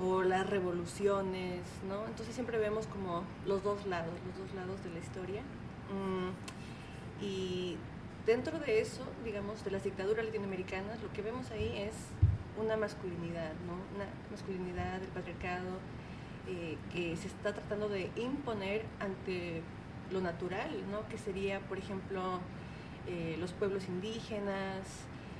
o 0.00 0.22
las 0.22 0.48
revoluciones, 0.48 1.60
¿no? 1.88 2.06
Entonces 2.06 2.34
siempre 2.34 2.58
vemos 2.58 2.86
como 2.86 3.24
los 3.46 3.62
dos 3.62 3.86
lados, 3.86 4.14
los 4.26 4.46
dos 4.46 4.54
lados 4.54 4.82
de 4.84 4.90
la 4.90 4.98
historia. 4.98 5.42
Mm, 5.90 7.24
y 7.24 7.76
dentro 8.26 8.58
de 8.58 8.80
eso, 8.80 9.02
digamos, 9.24 9.64
de 9.64 9.70
las 9.70 9.84
dictaduras 9.84 10.24
latinoamericanas, 10.24 11.02
lo 11.02 11.12
que 11.12 11.22
vemos 11.22 11.50
ahí 11.50 11.76
es 11.76 11.94
una 12.60 12.76
masculinidad, 12.76 13.52
¿no? 13.66 13.74
Una 13.96 14.08
masculinidad 14.30 15.00
del 15.00 15.08
patriarcado 15.10 15.78
eh, 16.50 16.78
que 16.92 17.14
se 17.16 17.26
está 17.26 17.52
tratando 17.52 17.90
de 17.90 18.10
imponer 18.16 18.86
ante 19.00 19.62
lo 20.10 20.22
natural, 20.22 20.70
¿no? 20.90 21.06
que 21.08 21.18
sería, 21.18 21.60
por 21.60 21.76
ejemplo, 21.76 22.40
eh, 23.06 23.36
los 23.38 23.52
pueblos 23.52 23.86
indígenas, 23.86 24.86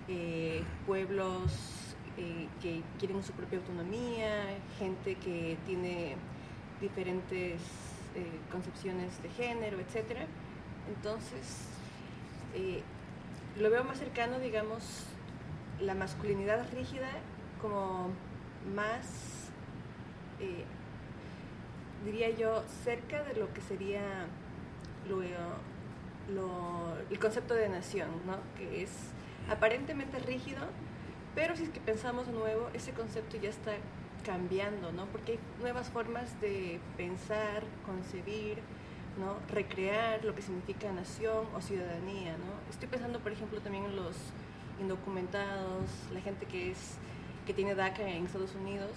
eh, 0.09 0.63
pueblos 0.87 1.88
eh, 2.19 2.49
que 2.61 2.83
quieren 2.99 3.23
su 3.23 3.33
propia 3.33 3.59
autonomía, 3.59 4.59
gente 4.79 5.15
que 5.17 5.57
tiene 5.67 6.17
diferentes 6.81 7.61
concepciones 8.51 9.23
de 9.23 9.29
género, 9.29 9.79
etc. 9.79 10.27
Entonces, 10.89 11.69
lo 13.57 13.71
veo 13.71 13.85
más 13.85 13.99
cercano, 13.99 14.41
digamos, 14.41 15.05
la 15.81 15.95
masculinidad 15.95 16.67
rígida 16.73 17.09
como 17.63 18.11
más, 18.75 19.51
diría 22.05 22.31
yo, 22.31 22.65
cerca 22.83 23.23
de 23.23 23.35
lo 23.35 23.53
que 23.55 23.61
sería 23.61 24.27
el 27.11 27.19
concepto 27.19 27.55
de 27.55 27.69
nación, 27.69 28.09
¿no? 28.27 28.37
que 28.57 28.83
es 28.83 28.91
aparentemente 29.51 30.19
rígido, 30.19 30.61
pero 31.35 31.57
si 31.57 31.65
es 31.65 31.69
que 31.71 31.81
pensamos 31.81 32.29
nuevo, 32.29 32.69
ese 32.75 32.93
concepto 32.93 33.37
ya 33.37 33.51
está 33.51 33.73
cambiando, 34.25 34.93
¿no? 34.93 35.07
porque 35.07 35.33
hay 35.33 35.39
nuevas 35.61 35.89
formas 35.91 36.41
de 36.41 36.81
pensar, 36.97 37.63
concebir, 37.87 38.59
¿no? 39.19 39.37
recrear 39.53 40.25
lo 40.25 40.35
que 40.35 40.43
significa 40.43 40.93
nación 40.93 41.47
o 41.55 41.61
ciudadanía. 41.61 42.33
¿no? 42.33 42.71
Estoy 42.71 42.89
pensando, 42.89 43.21
por 43.21 43.33
ejemplo, 43.33 43.61
también 43.61 43.85
en 43.85 43.97
los 43.97 44.17
indocumentados, 44.81 45.89
la 46.13 46.21
gente 46.21 46.47
que, 46.47 46.71
es, 46.71 46.97
que 47.47 47.55
tiene 47.55 47.75
DACA 47.75 48.09
en 48.09 48.27
Estados 48.27 48.55
Unidos. 48.55 48.91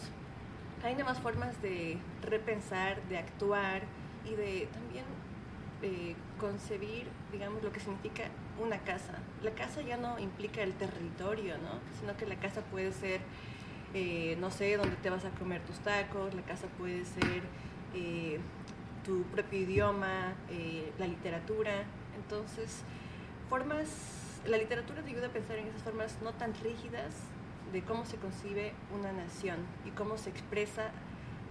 Hay 0.84 0.96
nuevas 0.96 1.20
formas 1.20 1.62
de 1.62 1.98
repensar, 2.24 3.02
de 3.04 3.18
actuar 3.18 3.84
y 4.26 4.36
de 4.36 4.68
también 4.74 5.06
eh, 5.82 6.16
concebir, 6.40 7.08
digamos, 7.32 7.64
lo 7.64 7.72
que 7.72 7.80
significa 7.80 8.24
una 8.62 8.80
casa. 8.80 9.14
La 9.44 9.52
casa 9.52 9.82
ya 9.82 9.98
no 9.98 10.20
implica 10.20 10.62
el 10.62 10.74
territorio, 10.74 11.58
¿no? 11.58 11.80
Sino 12.00 12.16
que 12.18 12.26
la 12.26 12.36
casa 12.36 12.62
puede 12.62 12.92
ser, 12.92 13.22
eh, 13.94 14.38
no 14.40 14.52
sé, 14.52 14.78
donde 14.78 14.96
te 14.98 15.10
vas 15.10 15.26
a 15.26 15.30
comer 15.32 15.62
tus 15.62 15.80
tacos, 15.80 16.34
la 16.34 16.44
casa 16.44 16.68
puede 16.78 17.06
ser 17.06 17.44
eh, 17.94 18.40
tu 19.04 19.24
propio 19.24 19.60
idioma, 19.60 20.36
la 21.00 21.08
literatura. 21.08 21.84
Entonces, 22.16 22.84
formas, 23.50 23.90
la 24.46 24.58
literatura 24.58 25.02
te 25.02 25.10
ayuda 25.10 25.28
a 25.28 25.32
pensar 25.32 25.58
en 25.58 25.68
esas 25.68 25.82
formas 25.82 26.18
no 26.22 26.34
tan 26.34 26.54
rígidas 26.54 27.16
de 27.72 27.82
cómo 27.82 28.06
se 28.06 28.18
concibe 28.18 28.74
una 28.98 29.12
nación 29.12 29.58
y 29.86 29.92
cómo 29.92 30.18
se 30.18 30.30
expresa 30.30 30.92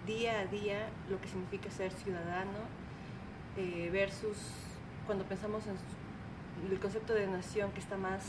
día 0.06 0.40
a 0.40 0.46
día 0.46 0.88
lo 1.08 1.20
que 1.20 1.28
significa 1.28 1.70
ser 1.70 1.92
ciudadano 1.92 2.58
eh, 3.56 3.90
versus 3.92 4.36
cuando 5.06 5.24
pensamos 5.24 5.66
en 5.66 5.76
el 6.68 6.78
concepto 6.80 7.14
de 7.14 7.26
nación 7.26 7.72
que 7.72 7.80
está 7.80 7.96
más 7.96 8.22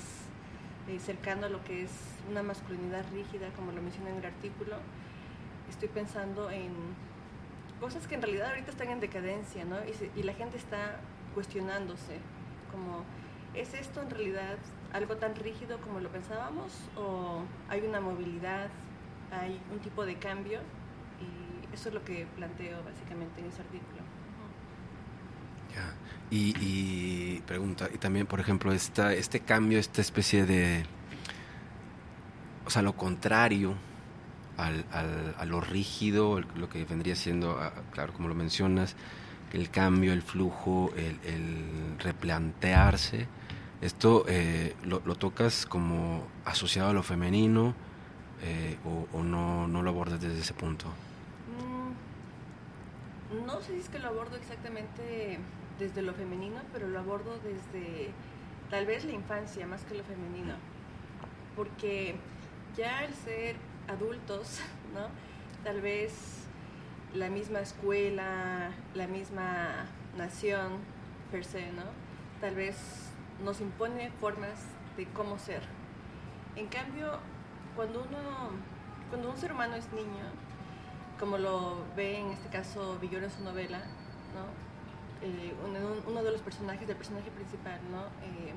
eh, 0.87 0.99
cercano 0.99 1.45
a 1.45 1.49
lo 1.49 1.63
que 1.63 1.83
es 1.83 1.91
una 2.29 2.43
masculinidad 2.43 3.03
rígida, 3.13 3.49
como 3.55 3.71
lo 3.71 3.81
menciona 3.81 4.09
en 4.09 4.17
el 4.17 4.25
artículo, 4.25 4.77
estoy 5.69 5.89
pensando 5.89 6.49
en 6.49 6.71
cosas 7.79 8.07
que 8.07 8.15
en 8.15 8.21
realidad 8.21 8.49
ahorita 8.49 8.71
están 8.71 8.89
en 8.89 8.99
decadencia, 8.99 9.65
¿no? 9.65 9.77
Y, 9.85 10.19
y 10.19 10.23
la 10.23 10.33
gente 10.33 10.57
está 10.57 10.99
cuestionándose, 11.33 12.19
como, 12.71 13.03
¿es 13.53 13.73
esto 13.73 14.01
en 14.01 14.09
realidad 14.09 14.57
algo 14.93 15.15
tan 15.17 15.35
rígido 15.35 15.79
como 15.79 15.99
lo 15.99 16.09
pensábamos 16.09 16.73
o 16.97 17.41
hay 17.69 17.81
una 17.81 18.01
movilidad, 18.01 18.69
hay 19.31 19.59
un 19.71 19.79
tipo 19.79 20.05
de 20.05 20.15
cambio? 20.15 20.59
Y 21.19 21.73
eso 21.73 21.89
es 21.89 21.95
lo 21.95 22.03
que 22.03 22.25
planteo 22.35 22.83
básicamente 22.83 23.41
en 23.41 23.47
ese 23.47 23.61
artículo. 23.61 24.00
Ya. 25.73 25.93
Y, 26.33 27.41
pregunta, 27.45 27.89
y 27.93 27.97
también, 27.97 28.25
por 28.25 28.39
ejemplo, 28.39 28.71
esta, 28.71 29.13
este 29.13 29.41
cambio, 29.41 29.79
esta 29.79 29.99
especie 29.99 30.45
de, 30.45 30.85
o 32.65 32.69
sea, 32.69 32.81
lo 32.81 32.95
contrario 32.95 33.75
al, 34.55 34.85
al, 34.93 35.35
a 35.37 35.45
lo 35.45 35.59
rígido, 35.59 36.39
lo 36.39 36.69
que 36.69 36.85
vendría 36.85 37.17
siendo, 37.17 37.59
ah, 37.59 37.73
claro, 37.91 38.13
como 38.13 38.29
lo 38.29 38.35
mencionas, 38.35 38.95
el 39.53 39.69
cambio, 39.69 40.13
el 40.13 40.21
flujo, 40.21 40.91
el, 40.95 41.97
replantearse, 41.99 43.27
esto 43.81 44.25
eh, 44.27 44.75
lo, 44.83 44.99
tocas 45.15 45.65
como 45.65 46.27
asociado 46.45 46.89
a 46.89 46.93
lo 46.93 47.03
femenino 47.03 47.73
eh, 48.43 48.77
o, 49.13 49.23
no, 49.23 49.67
no, 49.67 49.81
lo 49.83 49.89
abordas 49.89 50.21
desde 50.21 50.39
ese 50.39 50.53
punto? 50.53 50.85
No 53.31 53.61
sé 53.61 53.73
si 53.73 53.79
es 53.79 53.89
que 53.89 53.99
lo 53.99 54.09
abordo 54.09 54.35
exactamente 54.35 55.39
desde 55.79 56.01
lo 56.01 56.13
femenino, 56.13 56.59
pero 56.73 56.87
lo 56.87 56.99
abordo 56.99 57.39
desde 57.43 58.09
tal 58.69 58.85
vez 58.85 59.05
la 59.05 59.13
infancia 59.13 59.65
más 59.65 59.83
que 59.85 59.95
lo 59.95 60.03
femenino. 60.03 60.55
Porque 61.55 62.15
ya 62.75 62.99
al 62.99 63.13
ser 63.13 63.55
adultos, 63.87 64.59
¿no? 64.93 65.07
Tal 65.63 65.79
vez 65.79 66.41
la 67.13 67.29
misma 67.29 67.61
escuela, 67.61 68.71
la 68.95 69.07
misma 69.07 69.85
nación 70.17 70.79
per 71.31 71.45
se. 71.45 71.67
Tal 72.41 72.55
vez 72.55 72.75
nos 73.43 73.61
impone 73.61 74.11
formas 74.19 74.59
de 74.97 75.05
cómo 75.07 75.39
ser. 75.39 75.61
En 76.57 76.67
cambio, 76.67 77.19
cuando 77.75 78.01
uno, 78.01 78.49
cuando 79.09 79.29
un 79.29 79.37
ser 79.37 79.53
humano 79.53 79.75
es 79.75 79.91
niño, 79.93 80.25
como 81.21 81.37
lo 81.37 81.85
ve 81.95 82.17
en 82.17 82.31
este 82.31 82.49
caso 82.49 82.97
Villoro 82.99 83.25
en 83.25 83.31
su 83.31 83.43
novela, 83.43 83.77
¿no? 83.77 84.43
Eh, 85.21 85.53
uno, 86.07 86.23
de 86.23 86.31
los 86.31 86.41
personajes, 86.41 86.87
del 86.87 86.97
personaje 86.97 87.29
principal, 87.29 87.79
¿no? 87.91 88.05
Eh, 88.25 88.53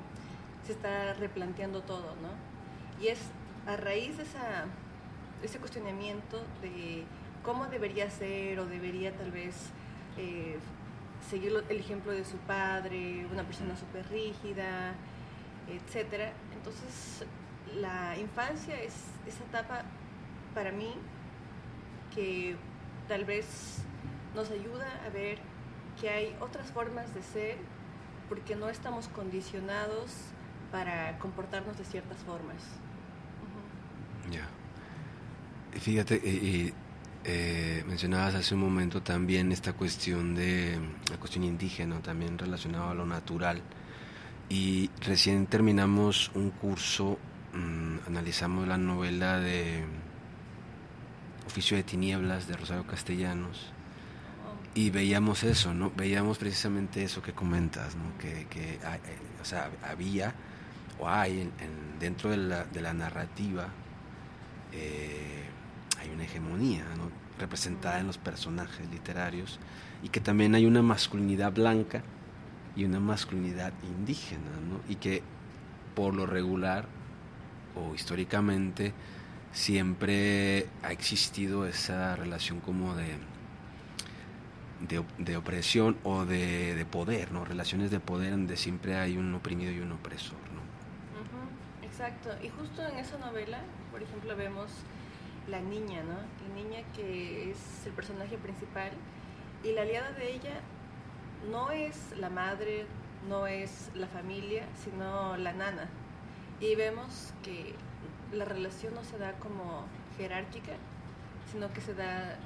se 0.65 0.71
está 0.71 1.13
replanteando 1.13 1.81
todo, 1.81 2.15
¿no? 2.23 3.01
Y 3.01 3.09
es 3.09 3.19
a 3.67 3.77
raíz 3.77 4.17
de 4.17 4.25
ese 5.43 5.59
cuestionamiento 5.59 6.41
de 6.63 7.03
cómo 7.43 7.67
debería 7.67 8.09
ser 8.09 8.59
o 8.59 8.65
debería 8.65 9.15
tal 9.15 9.29
vez 9.29 9.69
eh, 10.17 10.57
seguir 11.29 11.53
el 11.69 11.79
ejemplo 11.79 12.13
de 12.13 12.25
su 12.25 12.37
padre, 12.37 13.27
una 13.31 13.43
persona 13.43 13.77
súper 13.77 14.09
rígida, 14.09 14.95
etcétera. 15.69 16.33
Entonces, 16.55 17.27
la 17.75 18.17
infancia 18.17 18.81
es 18.81 18.95
esa 19.27 19.43
etapa 19.43 19.83
para 20.55 20.71
mí 20.71 20.95
que 22.15 22.55
tal 23.07 23.25
vez 23.25 23.45
nos 24.33 24.49
ayuda 24.49 24.87
a 25.05 25.09
ver 25.09 25.37
que 25.99 26.09
hay 26.09 26.35
otras 26.41 26.71
formas 26.71 27.13
de 27.13 27.21
ser 27.21 27.57
porque 28.29 28.55
no 28.55 28.69
estamos 28.69 29.07
condicionados 29.09 30.11
para 30.71 31.17
comportarnos 31.19 31.77
de 31.77 31.85
ciertas 31.85 32.17
formas. 32.19 32.63
Ya. 34.31 34.47
Fíjate, 35.79 36.15
y, 36.15 36.73
eh, 37.23 37.83
mencionabas 37.87 38.35
hace 38.35 38.55
un 38.55 38.61
momento 38.61 39.01
también 39.01 39.51
esta 39.51 39.73
cuestión 39.73 40.35
de 40.35 40.79
la 41.09 41.17
cuestión 41.17 41.43
indígena, 41.43 41.99
también 41.99 42.37
relacionado 42.37 42.89
a 42.89 42.93
lo 42.93 43.05
natural. 43.05 43.61
Y 44.49 44.89
recién 45.01 45.47
terminamos 45.47 46.31
un 46.35 46.51
curso, 46.51 47.17
mm, 47.53 48.07
analizamos 48.07 48.67
la 48.67 48.77
novela 48.77 49.39
de 49.39 49.83
Oficio 51.47 51.77
de 51.77 51.83
Tinieblas 51.83 52.47
de 52.47 52.57
Rosario 52.57 52.85
Castellanos 52.85 53.71
y 54.73 54.89
veíamos 54.89 55.43
eso, 55.43 55.73
¿no? 55.73 55.91
Veíamos 55.95 56.37
precisamente 56.37 57.03
eso 57.03 57.21
que 57.21 57.33
comentas, 57.33 57.95
¿no? 57.95 58.17
Que, 58.17 58.45
que 58.49 58.73
eh, 58.73 58.79
o 59.41 59.45
sea, 59.45 59.69
había 59.83 60.33
o 60.99 61.07
hay 61.07 61.41
en, 61.41 61.51
dentro 61.99 62.29
de 62.29 62.37
la, 62.37 62.65
de 62.65 62.81
la 62.81 62.93
narrativa 62.93 63.69
eh, 64.73 65.43
hay 66.01 66.09
una 66.09 66.25
hegemonía, 66.25 66.83
¿no? 66.97 67.09
Representada 67.39 67.99
en 67.99 68.07
los 68.07 68.17
personajes 68.17 68.89
literarios 68.89 69.59
y 70.03 70.09
que 70.09 70.19
también 70.19 70.55
hay 70.55 70.65
una 70.65 70.81
masculinidad 70.81 71.53
blanca 71.53 72.03
y 72.75 72.83
una 72.83 72.99
masculinidad 72.99 73.73
indígena, 73.83 74.51
¿no? 74.69 74.81
Y 74.91 74.95
que 74.95 75.23
por 75.95 76.13
lo 76.13 76.25
regular 76.25 76.85
o 77.75 77.95
históricamente 77.95 78.93
siempre 79.55 80.67
ha 80.83 80.91
existido 80.91 81.65
esa 81.65 82.15
relación 82.15 82.59
como 82.59 82.93
de 82.93 83.17
de, 84.81 85.37
opresión 85.37 85.97
o 86.03 86.25
de, 86.25 86.85
poder, 86.91 87.31
¿no? 87.31 87.45
Relaciones 87.45 87.89
de 87.89 87.99
poder 87.99 88.31
donde 88.31 88.57
siempre 88.57 88.97
hay 88.97 89.17
un 89.17 89.33
oprimido 89.33 89.71
y 89.71 89.79
un 89.79 89.91
opresor, 89.93 90.37
¿no? 90.53 90.65
exacto. 91.81 92.29
Y 92.43 92.49
justo 92.49 92.85
en 92.85 92.97
esa 92.97 93.17
novela, 93.17 93.61
por 93.89 94.03
ejemplo, 94.03 94.35
vemos 94.35 94.69
la 95.47 95.61
niña, 95.61 96.03
¿no? 96.03 96.17
La 96.47 96.53
niña 96.53 96.83
que 96.93 97.51
es 97.51 97.57
el 97.85 97.93
personaje 97.93 98.37
principal 98.37 98.91
y 99.63 99.71
la 99.71 99.83
aliada 99.83 100.11
de 100.11 100.33
ella 100.33 100.59
no 101.49 101.71
es 101.71 102.13
la 102.17 102.29
madre, 102.29 102.85
no 103.29 103.47
es 103.47 103.89
la 103.95 104.07
familia, 104.07 104.67
sino 104.83 105.37
la 105.37 105.53
nana. 105.53 105.87
Y 106.59 106.75
vemos 106.75 107.33
que 107.43 107.75
la 108.35 108.45
relación 108.45 108.93
no 108.93 109.03
se 109.03 109.17
da 109.17 109.33
como 109.33 109.85
jerárquica, 110.17 110.73
sino 111.51 111.71
que 111.73 111.81
se 111.81 111.93
da 111.93 112.37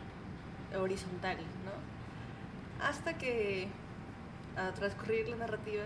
horizontal, 0.77 1.37
¿no? 1.65 1.99
hasta 2.81 3.17
que 3.17 3.67
a 4.55 4.71
transcurrir 4.71 5.27
la 5.29 5.37
narrativa, 5.37 5.83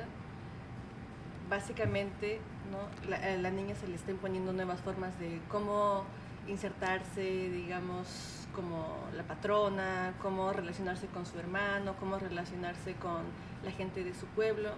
básicamente 1.49 2.39
¿no? 2.71 3.15
a 3.15 3.37
la 3.37 3.51
niña 3.51 3.75
se 3.75 3.87
le 3.87 3.95
estén 3.95 4.17
poniendo 4.17 4.53
nuevas 4.53 4.81
formas 4.81 5.17
de 5.19 5.39
cómo 5.49 6.03
insertarse, 6.47 7.21
digamos, 7.21 8.47
como 8.53 8.97
la 9.15 9.23
patrona, 9.23 10.13
cómo 10.21 10.51
relacionarse 10.53 11.07
con 11.07 11.25
su 11.25 11.39
hermano, 11.39 11.95
cómo 11.99 12.19
relacionarse 12.19 12.93
con 12.95 13.23
la 13.63 13.71
gente 13.71 14.03
de 14.03 14.13
su 14.13 14.25
pueblo. 14.27 14.71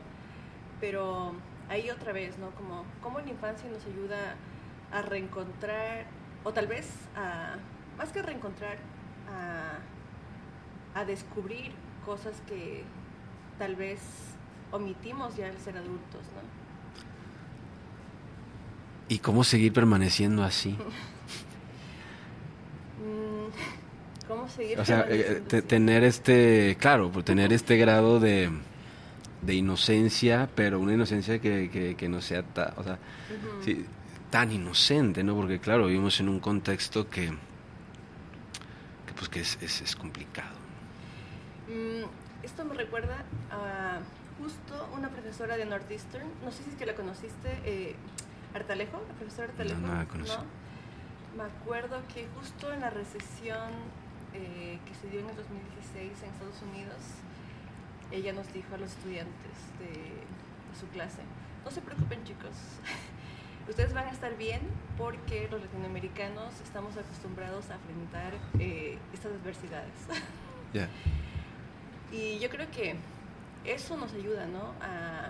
Pero 0.79 1.33
ahí 1.69 1.89
otra 1.89 2.13
vez, 2.13 2.37
¿no? 2.37 2.51
Como 2.51 2.83
cómo 3.01 3.19
la 3.19 3.29
infancia 3.29 3.69
nos 3.69 3.85
ayuda 3.85 4.35
a 4.91 5.01
reencontrar, 5.01 6.05
o 6.43 6.53
tal 6.53 6.67
vez 6.67 6.87
a, 7.15 7.55
más 7.97 8.11
que 8.11 8.21
reencontrar, 8.21 8.77
a, 9.29 10.99
a 10.99 11.05
descubrir 11.05 11.71
cosas 12.05 12.41
que 12.47 12.83
tal 13.57 13.75
vez 13.75 13.99
omitimos 14.71 15.35
ya 15.35 15.47
al 15.47 15.57
ser 15.57 15.77
adultos, 15.77 16.21
¿no? 16.35 16.65
¿Y 19.07 19.19
cómo 19.19 19.43
seguir 19.43 19.73
permaneciendo 19.73 20.43
así? 20.43 20.77
Mm, 22.97 24.27
¿Cómo 24.27 24.47
seguir 24.47 24.79
o 24.79 24.85
sea, 24.85 25.05
eh, 25.09 25.43
tener 25.67 26.03
este, 26.05 26.77
claro, 26.79 27.11
tener 27.23 27.51
este 27.51 27.77
grado 27.77 28.19
de, 28.21 28.49
de 29.41 29.53
inocencia, 29.53 30.49
pero 30.55 30.79
una 30.79 30.93
inocencia 30.93 31.39
que, 31.39 31.95
que, 31.97 32.09
no 32.09 32.21
sea 32.21 32.43
o 32.77 32.83
sea, 32.83 32.97
tan 34.35 34.51
inocente, 34.51 35.23
¿no? 35.23 35.33
Porque 35.33 35.61
claro, 35.61 35.85
vivimos 35.85 36.19
en 36.19 36.27
un 36.27 36.41
contexto 36.41 37.09
que, 37.09 37.27
que 39.07 39.13
pues 39.15 39.29
que 39.29 39.39
es, 39.39 39.57
es, 39.61 39.79
es 39.79 39.95
complicado. 39.95 40.57
Mm, 41.69 42.03
esto 42.43 42.65
me 42.65 42.73
recuerda 42.73 43.23
a 43.49 43.99
justo 44.37 44.89
una 44.93 45.07
profesora 45.07 45.55
de 45.55 45.65
Northeastern, 45.65 46.27
no 46.43 46.51
sé 46.51 46.63
si 46.63 46.71
es 46.71 46.75
que 46.75 46.85
la 46.85 46.95
conociste, 46.95 47.61
eh, 47.63 47.95
Artalejo, 48.53 49.01
la 49.07 49.13
profesora 49.13 49.47
Artalejo. 49.47 49.79
No, 49.79 49.95
la 49.95 50.05
conocí. 50.05 50.35
Me 51.37 51.43
acuerdo 51.43 52.01
que 52.13 52.27
justo 52.37 52.73
en 52.73 52.81
la 52.81 52.89
recesión 52.89 53.71
eh, 54.33 54.79
que 54.85 54.95
se 54.95 55.07
dio 55.11 55.21
en 55.21 55.29
el 55.29 55.35
2016 55.37 56.11
en 56.23 56.29
Estados 56.29 56.61
Unidos, 56.61 56.99
ella 58.11 58.33
nos 58.33 58.51
dijo 58.51 58.75
a 58.75 58.79
los 58.79 58.91
estudiantes 58.91 59.55
de, 59.79 60.25
su 60.77 60.87
clase, 60.87 61.21
no 61.63 61.71
se 61.71 61.79
preocupen 61.79 62.21
chicos, 62.25 62.51
ustedes 63.67 63.93
van 63.93 64.07
a 64.07 64.11
estar 64.11 64.35
bien 64.37 64.61
porque 64.97 65.47
los 65.49 65.61
latinoamericanos 65.61 66.59
estamos 66.61 66.95
acostumbrados 66.97 67.69
a 67.69 67.75
enfrentar 67.75 68.33
eh, 68.59 68.97
estas 69.13 69.31
adversidades. 69.33 69.93
Y 72.11 72.39
yo 72.39 72.49
creo 72.49 72.69
que 72.69 72.95
eso 73.65 73.97
nos 73.97 74.13
ayuda, 74.13 74.45
¿no? 74.45 74.73
A, 74.81 75.29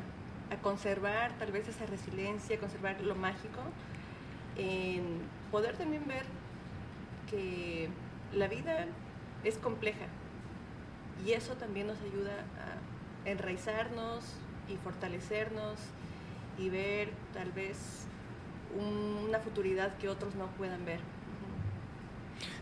a 0.53 0.57
conservar 0.61 1.37
tal 1.37 1.51
vez 1.51 1.67
esa 1.67 1.85
resiliencia, 1.85 2.59
conservar 2.59 2.99
lo 3.01 3.15
mágico, 3.15 3.61
en 4.57 5.19
poder 5.51 5.77
también 5.77 6.07
ver 6.07 6.25
que 7.29 7.89
la 8.33 8.47
vida 8.47 8.87
es 9.43 9.57
compleja 9.57 10.05
y 11.25 11.31
eso 11.33 11.53
también 11.55 11.87
nos 11.87 12.01
ayuda 12.01 12.33
a 12.33 13.29
enraizarnos 13.29 14.23
y 14.67 14.77
fortalecernos 14.77 15.79
y 16.57 16.69
ver 16.69 17.09
tal 17.33 17.51
vez 17.51 18.07
una 18.75 19.39
futuridad 19.39 19.97
que 19.97 20.09
otros 20.09 20.35
no 20.35 20.47
puedan 20.57 20.85
ver. 20.85 20.99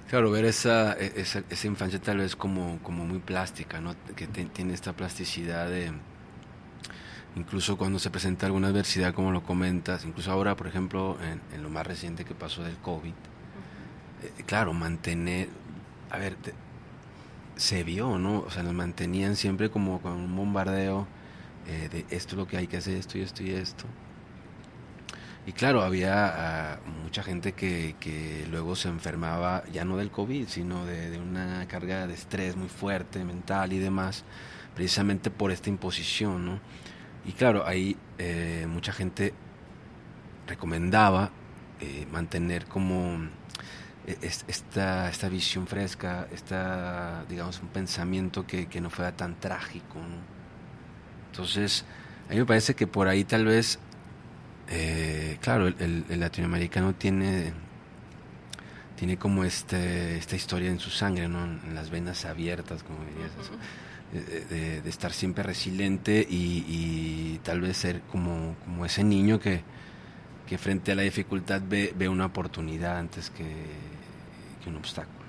Claro, 0.10 0.30
ver 0.32 0.46
esa, 0.46 0.94
e, 0.94 1.14
esa, 1.16 1.44
esa, 1.50 1.68
infancia 1.68 2.00
tal 2.00 2.18
vez 2.18 2.36
como, 2.36 2.80
como 2.84 3.06
muy 3.06 3.20
plástica, 3.20 3.82
¿no? 3.82 3.96
que 4.16 4.28
tiene 4.28 4.74
esta 4.74 4.94
plasticidad 4.94 5.70
de, 5.70 5.92
incluso 7.36 7.78
cuando 7.78 8.00
se 8.00 8.10
presenta 8.10 8.46
alguna 8.46 8.68
adversidad, 8.68 9.14
como 9.14 9.32
lo 9.32 9.44
comentas, 9.44 10.06
incluso 10.06 10.32
ahora, 10.32 10.56
por 10.56 10.68
ejemplo, 10.68 11.18
en, 11.52 11.64
lo 11.64 11.70
más 11.70 11.86
reciente 11.86 12.26
que 12.26 12.36
pasó 12.36 12.64
del 12.64 12.78
COVID, 12.78 13.10
eh, 13.10 14.44
claro, 14.46 14.74
mantener, 14.74 15.50
a 16.12 16.18
ver, 16.18 16.36
se 17.56 17.84
vio, 17.84 18.18
¿no? 18.18 18.40
O 18.42 18.52
sea, 18.52 18.64
nos 18.64 18.74
mantenían 18.74 19.36
siempre 19.36 19.70
como 19.70 20.02
con 20.02 20.14
un 20.14 20.36
bombardeo 20.36 21.08
eh, 21.68 21.90
de 21.92 22.06
esto 22.16 22.36
es 22.36 22.38
lo 22.38 22.48
que 22.48 22.58
hay 22.58 22.68
que 22.68 22.78
hacer, 22.78 22.96
esto 22.96 23.18
y 23.18 23.22
esto 23.22 23.44
y 23.44 23.52
esto. 23.52 23.86
Y 25.46 25.52
claro, 25.52 25.82
había 25.82 26.74
ah, 26.74 26.80
mucha 27.04 27.22
gente 27.22 27.52
que, 27.52 27.96
que, 28.00 28.48
luego 28.50 28.76
se 28.78 28.88
enfermaba, 28.88 29.64
ya 29.74 29.84
no 29.84 29.98
del 29.98 30.10
COVID, 30.10 30.48
sino 30.48 30.86
de, 30.86 31.20
una 31.20 31.68
carga 31.68 32.08
de 32.08 32.14
estrés 32.14 32.56
muy 32.56 32.70
fuerte, 32.70 33.26
mental 33.26 33.74
y 33.74 33.80
demás, 33.80 34.24
precisamente 34.74 35.32
por 35.32 35.52
esta 35.52 35.70
imposición, 35.70 36.46
¿no? 36.46 36.60
Y 37.26 37.34
claro, 37.34 37.66
ahí 37.68 37.98
eh, 38.20 38.66
mucha 38.70 38.94
gente 38.94 39.34
recomendaba 40.48 41.32
eh, 41.82 42.08
mantener 42.10 42.66
como 42.66 43.18
eh, 44.08 44.18
esta, 44.22 45.10
esta 45.10 45.30
visión 45.30 45.68
fresca, 45.68 46.28
esta, 46.32 47.26
digamos, 47.28 47.60
un 47.62 47.68
pensamiento 47.68 48.48
que, 48.48 48.68
que 48.68 48.80
no 48.80 48.90
fuera 48.90 49.12
tan 49.12 49.38
trágico, 49.42 49.96
¿no? 49.96 50.34
Entonces, 51.32 51.84
a 52.30 52.34
mí 52.34 52.40
me 52.40 52.46
parece 52.46 52.76
que 52.76 52.88
por 52.88 53.10
ahí 53.10 53.26
tal 53.26 53.46
vez 53.46 53.80
eh, 54.70 55.38
claro, 55.42 55.68
el, 55.68 56.06
latinoamericano 56.20 56.96
tiene, 56.96 57.54
tiene 58.98 59.18
como 59.18 59.44
este, 59.44 60.18
esta 60.18 60.36
historia 60.36 60.70
en 60.70 60.80
su 60.80 60.90
sangre, 60.90 61.28
¿no? 61.28 61.44
en 61.44 61.76
las 61.76 61.90
venas 61.90 62.26
abiertas, 62.26 62.84
como 62.84 63.00
dirías, 63.06 63.32
de, 64.50 64.90
estar 64.90 65.12
siempre 65.12 65.44
resiliente 65.44 66.26
y, 66.30 67.40
tal 67.44 67.62
vez 67.62 67.78
ser 67.78 68.02
como, 68.12 68.56
como 68.64 68.86
ese 68.86 69.04
niño 69.04 69.40
que, 69.40 69.62
que 70.48 70.58
frente 70.58 70.92
a 70.92 70.96
la 70.96 71.02
dificultad 71.02 71.62
ve, 71.68 71.94
ve 71.96 72.08
una 72.08 72.28
oportunidad 72.28 72.98
antes 72.98 73.30
que, 73.30 73.46
que 74.64 74.70
un 74.70 74.78
obstáculo. 74.78 75.24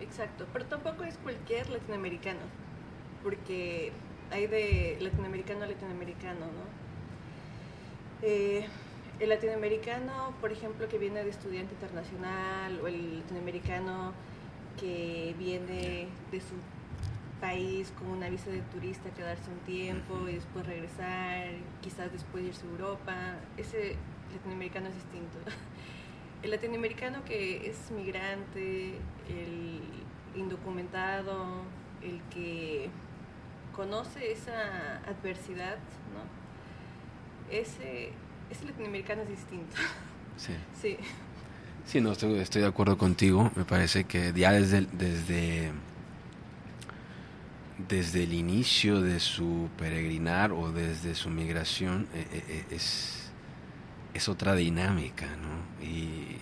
Exacto, 0.00 0.46
pero 0.52 0.64
tampoco 0.66 1.04
es 1.04 1.16
cualquier 1.18 1.68
latinoamericano, 1.70 2.40
porque 3.22 3.92
hay 4.30 4.46
de 4.46 4.96
latinoamericano 5.00 5.64
a 5.64 5.66
latinoamericano, 5.66 6.46
¿no? 6.46 6.77
Eh, 8.22 8.66
el 9.20 9.28
latinoamericano, 9.28 10.34
por 10.40 10.52
ejemplo, 10.52 10.88
que 10.88 10.98
viene 10.98 11.22
de 11.24 11.30
estudiante 11.30 11.74
internacional, 11.74 12.80
o 12.82 12.88
el 12.88 13.20
latinoamericano 13.20 14.12
que 14.78 15.34
viene 15.38 16.08
de 16.30 16.40
su 16.40 16.54
país 17.40 17.92
con 17.98 18.08
una 18.08 18.28
visa 18.28 18.50
de 18.50 18.62
turista, 18.62 19.10
quedarse 19.10 19.50
un 19.50 19.58
tiempo 19.60 20.28
y 20.28 20.34
después 20.34 20.66
regresar, 20.66 21.48
quizás 21.80 22.12
después 22.12 22.44
irse 22.44 22.66
a 22.66 22.70
Europa, 22.70 23.14
ese 23.56 23.96
latinoamericano 24.32 24.88
es 24.88 24.94
distinto. 24.94 25.38
El 26.42 26.52
latinoamericano 26.52 27.24
que 27.24 27.68
es 27.68 27.90
migrante, 27.90 28.94
el 29.28 29.80
indocumentado, 30.36 31.64
el 32.00 32.22
que 32.30 32.90
conoce 33.74 34.30
esa 34.30 34.98
adversidad, 34.98 35.78
¿no? 36.14 36.37
Ese, 37.50 38.10
ese 38.50 38.64
latinoamericano 38.64 39.22
es 39.22 39.28
distinto. 39.30 39.76
Sí. 40.38 40.52
Sí. 40.80 40.96
Sí, 41.84 42.00
no, 42.00 42.12
estoy, 42.12 42.38
estoy 42.38 42.62
de 42.62 42.68
acuerdo 42.68 42.96
contigo. 42.96 43.50
Me 43.56 43.64
parece 43.64 44.04
que 44.04 44.32
ya 44.36 44.52
desde, 44.52 44.82
desde, 44.92 45.72
desde 47.88 48.24
el 48.24 48.34
inicio 48.34 49.00
de 49.00 49.20
su 49.20 49.68
peregrinar 49.78 50.52
o 50.52 50.70
desde 50.70 51.14
su 51.14 51.30
migración 51.30 52.06
eh, 52.14 52.26
eh, 52.30 52.44
eh, 52.48 52.64
es, 52.70 53.30
es 54.12 54.28
otra 54.28 54.54
dinámica, 54.54 55.26
¿no? 55.26 55.84
Y 55.84 56.36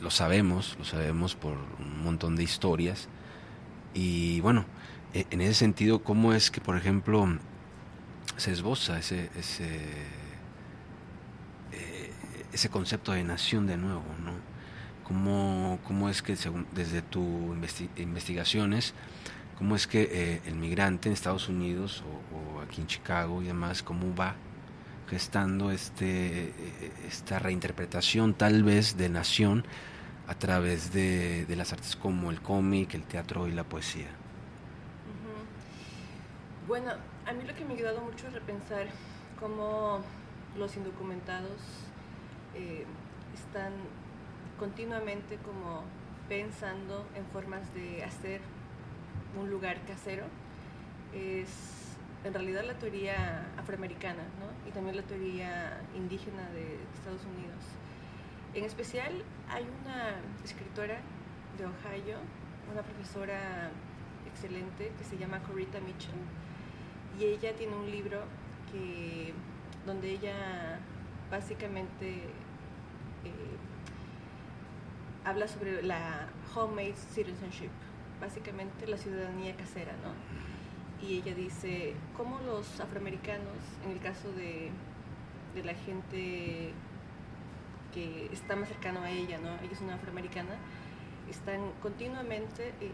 lo 0.00 0.10
sabemos, 0.10 0.76
lo 0.78 0.84
sabemos 0.84 1.34
por 1.34 1.54
un 1.80 2.04
montón 2.04 2.36
de 2.36 2.44
historias. 2.44 3.08
Y 3.94 4.40
bueno, 4.40 4.64
en 5.12 5.40
ese 5.40 5.54
sentido, 5.54 6.02
¿cómo 6.02 6.32
es 6.32 6.50
que, 6.50 6.60
por 6.60 6.76
ejemplo, 6.76 7.28
se 8.36 8.52
esboza 8.52 8.98
ese, 8.98 9.30
ese, 9.36 9.66
eh, 11.72 12.12
ese 12.52 12.68
concepto 12.68 13.12
de 13.12 13.24
nación 13.24 13.66
de 13.66 13.76
nuevo, 13.76 14.04
¿no? 14.24 14.32
¿Cómo, 15.04 15.78
cómo 15.84 16.08
es 16.08 16.22
que 16.22 16.36
según, 16.36 16.66
desde 16.72 17.02
tus 17.02 17.56
investigaciones, 17.96 18.94
cómo 19.58 19.76
es 19.76 19.86
que 19.86 20.08
eh, 20.10 20.40
el 20.46 20.54
migrante 20.54 21.08
en 21.08 21.12
Estados 21.12 21.48
Unidos 21.48 22.02
o, 22.32 22.60
aquí 22.60 22.80
en 22.80 22.86
Chicago 22.86 23.42
y 23.42 23.46
demás, 23.46 23.82
cómo 23.82 24.14
va 24.14 24.34
gestando 25.08 25.70
este, 25.70 26.52
esta 27.06 27.38
reinterpretación 27.38 28.32
tal 28.32 28.62
vez 28.62 28.96
de 28.96 29.10
nación 29.10 29.64
a 30.26 30.34
través 30.34 30.92
de, 30.92 31.44
de 31.44 31.56
las 31.56 31.72
artes 31.72 31.96
como 31.96 32.30
el 32.30 32.40
cómic, 32.40 32.94
el 32.94 33.02
teatro 33.02 33.48
y 33.48 33.52
la 33.52 33.64
poesía? 33.64 34.21
Bueno, 36.72 36.92
a 37.26 37.34
mí 37.34 37.44
lo 37.44 37.54
que 37.54 37.66
me 37.66 37.74
ha 37.74 37.76
ayudado 37.76 38.00
mucho 38.00 38.28
es 38.28 38.32
repensar 38.32 38.86
cómo 39.38 40.00
los 40.56 40.74
indocumentados 40.74 41.60
eh, 42.54 42.86
están 43.34 43.74
continuamente 44.58 45.36
como 45.36 45.82
pensando 46.30 47.06
en 47.14 47.26
formas 47.26 47.74
de 47.74 48.02
hacer 48.02 48.40
un 49.38 49.50
lugar 49.50 49.84
casero. 49.84 50.24
Es 51.12 51.98
en 52.24 52.32
realidad 52.32 52.64
la 52.64 52.78
teoría 52.78 53.48
afroamericana 53.58 54.22
¿no? 54.40 54.66
y 54.66 54.72
también 54.72 54.96
la 54.96 55.02
teoría 55.02 55.78
indígena 55.94 56.48
de 56.54 56.78
Estados 56.94 57.20
Unidos. 57.36 57.64
En 58.54 58.64
especial 58.64 59.12
hay 59.50 59.66
una 59.82 60.14
escritora 60.42 61.00
de 61.58 61.66
Ohio, 61.66 62.16
una 62.72 62.80
profesora 62.80 63.70
excelente 64.26 64.90
que 64.96 65.04
se 65.04 65.18
llama 65.18 65.42
Corita 65.42 65.78
Mitchell, 65.80 66.14
y 67.18 67.24
ella 67.24 67.54
tiene 67.54 67.74
un 67.74 67.90
libro 67.90 68.20
que, 68.70 69.32
donde 69.86 70.10
ella 70.10 70.78
básicamente 71.30 72.24
eh, 73.24 73.56
habla 75.24 75.48
sobre 75.48 75.82
la 75.82 76.28
homemade 76.54 76.94
citizenship, 76.94 77.70
básicamente 78.20 78.86
la 78.86 78.96
ciudadanía 78.96 79.56
casera, 79.56 79.92
¿no? 80.02 81.06
Y 81.06 81.18
ella 81.18 81.34
dice 81.34 81.94
cómo 82.16 82.38
los 82.40 82.80
afroamericanos, 82.80 83.58
en 83.84 83.92
el 83.92 84.00
caso 84.00 84.30
de, 84.32 84.70
de 85.54 85.64
la 85.64 85.74
gente 85.74 86.72
que 87.92 88.30
está 88.32 88.56
más 88.56 88.68
cercano 88.68 89.00
a 89.00 89.10
ella, 89.10 89.38
¿no? 89.38 89.54
Ella 89.62 89.72
es 89.72 89.80
una 89.80 89.94
afroamericana, 89.94 90.56
están 91.30 91.72
continuamente 91.82 92.68
eh, 92.80 92.90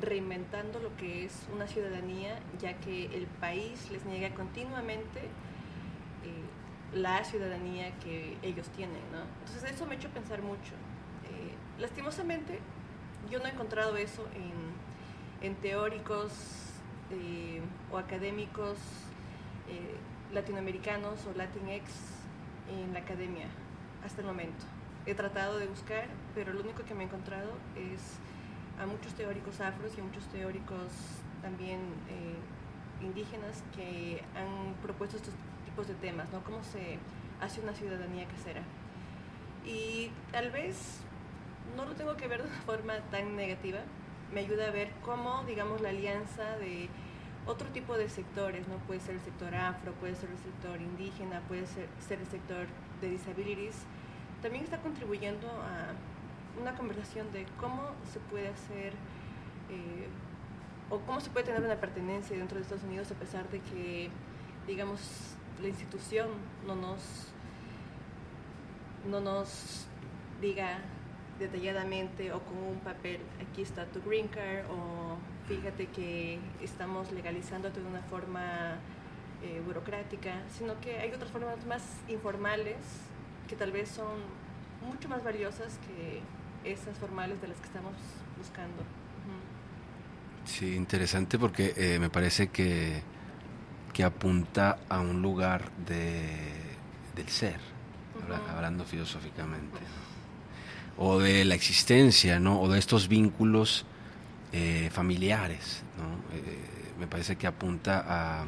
reinventando 0.00 0.78
lo 0.80 0.94
que 0.96 1.24
es 1.24 1.46
una 1.54 1.66
ciudadanía, 1.66 2.38
ya 2.58 2.74
que 2.74 3.06
el 3.06 3.26
país 3.26 3.90
les 3.90 4.04
niega 4.04 4.34
continuamente 4.34 5.20
eh, 5.20 6.94
la 6.94 7.24
ciudadanía 7.24 7.96
que 7.98 8.36
ellos 8.42 8.68
tienen. 8.70 9.00
Entonces 9.40 9.70
eso 9.70 9.86
me 9.86 9.94
ha 9.94 9.98
hecho 9.98 10.08
pensar 10.10 10.42
mucho. 10.42 10.74
Eh, 11.24 11.54
lastimosamente, 11.78 12.60
yo 13.30 13.38
no 13.38 13.46
he 13.46 13.50
encontrado 13.50 13.96
eso 13.96 14.26
en, 14.34 14.66
teóricos 15.62 16.32
eh, 17.10 17.60
o 17.92 17.98
académicos 17.98 18.78
latinoamericanos 20.32 21.24
o 21.26 21.38
latinx 21.38 21.88
en 22.68 22.92
la 22.92 22.98
academia 22.98 23.46
hasta 24.04 24.22
el 24.22 24.26
momento. 24.26 24.64
He 25.06 25.14
tratado 25.14 25.58
de 25.58 25.68
buscar, 25.68 26.06
pero 26.34 26.52
lo 26.52 26.62
único 26.62 26.84
que 26.84 26.94
me 26.94 27.04
he 27.04 27.06
encontrado 27.06 27.52
es 27.76 28.18
a 28.80 28.86
muchos 28.86 29.14
teóricos 29.14 29.60
afros 29.60 29.92
y 29.96 30.00
a 30.00 30.04
muchos 30.04 30.24
teóricos 30.26 30.92
también 31.42 31.80
eh, 32.08 33.04
indígenas 33.04 33.62
que 33.74 34.22
han 34.34 34.74
propuesto 34.82 35.16
estos 35.16 35.34
tipos 35.64 35.88
de 35.88 35.94
temas, 35.94 36.30
¿no? 36.32 36.42
Cómo 36.44 36.62
se 36.62 36.98
hace 37.40 37.60
una 37.60 37.74
ciudadanía 37.74 38.26
casera. 38.26 38.62
Y 39.64 40.10
tal 40.32 40.50
vez 40.50 41.00
no 41.76 41.84
lo 41.84 41.94
tengo 41.94 42.16
que 42.16 42.28
ver 42.28 42.42
de 42.42 42.48
una 42.48 42.60
forma 42.60 42.94
tan 43.10 43.36
negativa, 43.36 43.80
me 44.32 44.40
ayuda 44.40 44.68
a 44.68 44.70
ver 44.70 44.90
cómo, 45.04 45.44
digamos, 45.44 45.80
la 45.80 45.90
alianza 45.90 46.56
de 46.58 46.88
otro 47.46 47.68
tipo 47.68 47.96
de 47.96 48.08
sectores, 48.08 48.66
¿no? 48.68 48.76
Puede 48.86 49.00
ser 49.00 49.14
el 49.14 49.20
sector 49.20 49.54
afro, 49.54 49.92
puede 49.94 50.14
ser 50.16 50.30
el 50.30 50.38
sector 50.38 50.80
indígena, 50.80 51.40
puede 51.48 51.66
ser, 51.66 51.88
ser 52.00 52.20
el 52.20 52.26
sector 52.26 52.66
de 53.00 53.10
disabilities, 53.10 53.84
también 54.42 54.64
está 54.64 54.78
contribuyendo 54.78 55.48
a 55.48 55.92
una 56.60 56.74
conversación 56.74 57.30
de 57.32 57.46
cómo 57.60 57.82
se 58.12 58.20
puede 58.20 58.48
hacer 58.48 58.92
eh, 59.70 60.08
o 60.90 60.98
cómo 61.00 61.20
se 61.20 61.30
puede 61.30 61.46
tener 61.46 61.62
una 61.62 61.76
pertenencia 61.76 62.36
dentro 62.36 62.56
de 62.56 62.62
Estados 62.62 62.84
Unidos 62.84 63.10
a 63.10 63.14
pesar 63.14 63.48
de 63.50 63.60
que, 63.60 64.08
digamos, 64.66 65.00
la 65.60 65.68
institución 65.68 66.28
no 66.66 66.76
nos, 66.76 67.28
no 69.08 69.20
nos 69.20 69.86
diga 70.40 70.78
detalladamente 71.38 72.32
o 72.32 72.40
con 72.40 72.58
un 72.58 72.78
papel, 72.80 73.20
aquí 73.40 73.62
está 73.62 73.86
tu 73.86 74.00
green 74.02 74.28
card 74.28 74.64
o 74.70 75.16
fíjate 75.48 75.86
que 75.88 76.38
estamos 76.62 77.12
legalizando 77.12 77.70
de 77.70 77.80
una 77.82 78.02
forma 78.02 78.78
eh, 79.42 79.60
burocrática, 79.64 80.42
sino 80.48 80.80
que 80.80 80.98
hay 80.98 81.12
otras 81.12 81.30
formas 81.30 81.64
más 81.66 81.82
informales 82.08 82.76
que 83.48 83.56
tal 83.56 83.70
vez 83.70 83.88
son 83.88 84.18
mucho 84.86 85.08
más 85.08 85.22
valiosas 85.22 85.78
que 85.78 86.20
esas 86.66 86.98
formales 86.98 87.40
de 87.40 87.48
las 87.48 87.58
que 87.58 87.66
estamos 87.66 87.92
buscando. 88.36 88.82
Sí, 90.44 90.76
interesante 90.76 91.38
porque 91.38 91.74
eh, 91.76 91.98
me 91.98 92.08
parece 92.08 92.48
que, 92.48 93.02
que 93.92 94.04
apunta 94.04 94.78
a 94.88 95.00
un 95.00 95.20
lugar 95.20 95.70
de, 95.86 96.24
del 97.16 97.28
ser, 97.28 97.58
hablando 98.48 98.84
filosóficamente, 98.84 99.78
o 100.96 101.18
de 101.18 101.44
la 101.44 101.56
existencia, 101.56 102.38
¿no? 102.38 102.60
o 102.60 102.68
de 102.68 102.78
estos 102.78 103.08
vínculos 103.08 103.86
eh, 104.52 104.88
familiares. 104.92 105.82
¿no? 105.98 106.36
Eh, 106.36 106.60
me 107.00 107.08
parece 107.08 107.34
que 107.34 107.48
apunta 107.48 108.04
a, 108.06 108.44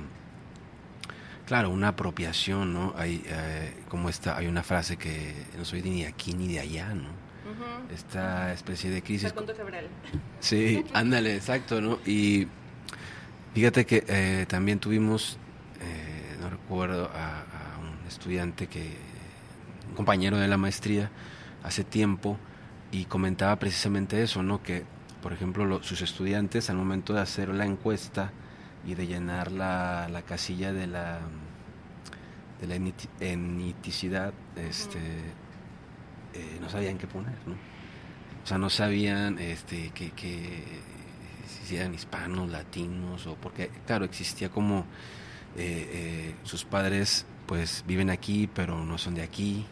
claro, 1.46 1.70
una 1.70 1.88
apropiación, 1.88 2.72
¿no? 2.72 2.94
Hay, 2.96 3.22
como 3.88 4.08
esta, 4.08 4.36
hay 4.38 4.46
una 4.46 4.62
frase 4.62 4.96
que 4.96 5.34
no 5.58 5.64
soy 5.64 5.82
ni 5.82 6.02
de 6.02 6.06
aquí 6.06 6.32
ni 6.32 6.48
de 6.48 6.60
allá, 6.60 6.94
¿no? 6.94 7.27
Esta 7.94 8.52
especie 8.52 8.90
de 8.90 9.02
crisis. 9.02 9.32
Sí, 10.40 10.84
ándale, 10.92 11.36
exacto, 11.36 11.80
¿no? 11.80 11.98
Y 12.06 12.46
fíjate 13.54 13.86
que 13.86 14.04
eh, 14.06 14.46
también 14.48 14.78
tuvimos, 14.78 15.38
eh, 15.80 16.36
no 16.40 16.50
recuerdo, 16.50 17.10
a, 17.14 17.44
un 17.80 18.06
estudiante 18.06 18.66
que, 18.66 18.96
un 19.88 19.94
compañero 19.94 20.38
de 20.38 20.48
la 20.48 20.56
maestría, 20.56 21.10
hace 21.62 21.84
tiempo, 21.84 22.38
y 22.92 23.04
comentaba 23.04 23.56
precisamente 23.56 24.22
eso, 24.22 24.42
¿no? 24.42 24.62
Que, 24.62 24.84
por 25.22 25.32
ejemplo, 25.32 25.82
sus 25.82 26.02
estudiantes 26.02 26.70
al 26.70 26.76
momento 26.76 27.12
de 27.12 27.20
hacer 27.20 27.48
la 27.48 27.66
encuesta 27.66 28.32
y 28.86 28.94
de 28.94 29.06
llenar 29.06 29.50
la, 29.50 30.08
la 30.08 30.22
casilla 30.22 30.72
de 30.72 30.86
la 30.86 31.20
de 32.60 32.66
la 32.66 32.74
eniticidad, 33.20 34.32
este, 34.56 34.98
eh, 36.34 36.58
no 36.60 36.68
sabían 36.68 36.98
qué 36.98 37.06
poner, 37.06 37.34
¿no? 37.46 37.54
O 38.42 38.46
sea, 38.46 38.58
no 38.58 38.70
sabían 38.70 39.38
este, 39.38 39.90
que, 39.90 40.10
que 40.12 40.62
si 41.64 41.76
eran 41.76 41.94
hispanos, 41.94 42.48
latinos, 42.48 43.26
o 43.26 43.34
porque, 43.36 43.70
claro, 43.86 44.04
existía 44.04 44.48
como 44.48 44.80
eh, 45.56 45.90
eh, 45.92 46.34
sus 46.44 46.64
padres 46.64 47.26
pues 47.46 47.84
viven 47.86 48.10
aquí, 48.10 48.48
pero 48.52 48.84
no 48.84 48.98
son 48.98 49.14
de 49.14 49.22
aquí, 49.22 49.66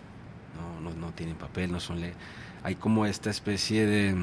no, 0.82 0.94
no, 0.94 1.12
tienen 1.12 1.36
papel, 1.36 1.70
no 1.70 1.80
son... 1.80 2.00
Le 2.00 2.14
Hay 2.62 2.76
como 2.76 3.04
esta 3.04 3.28
especie 3.28 3.86
de... 3.86 4.14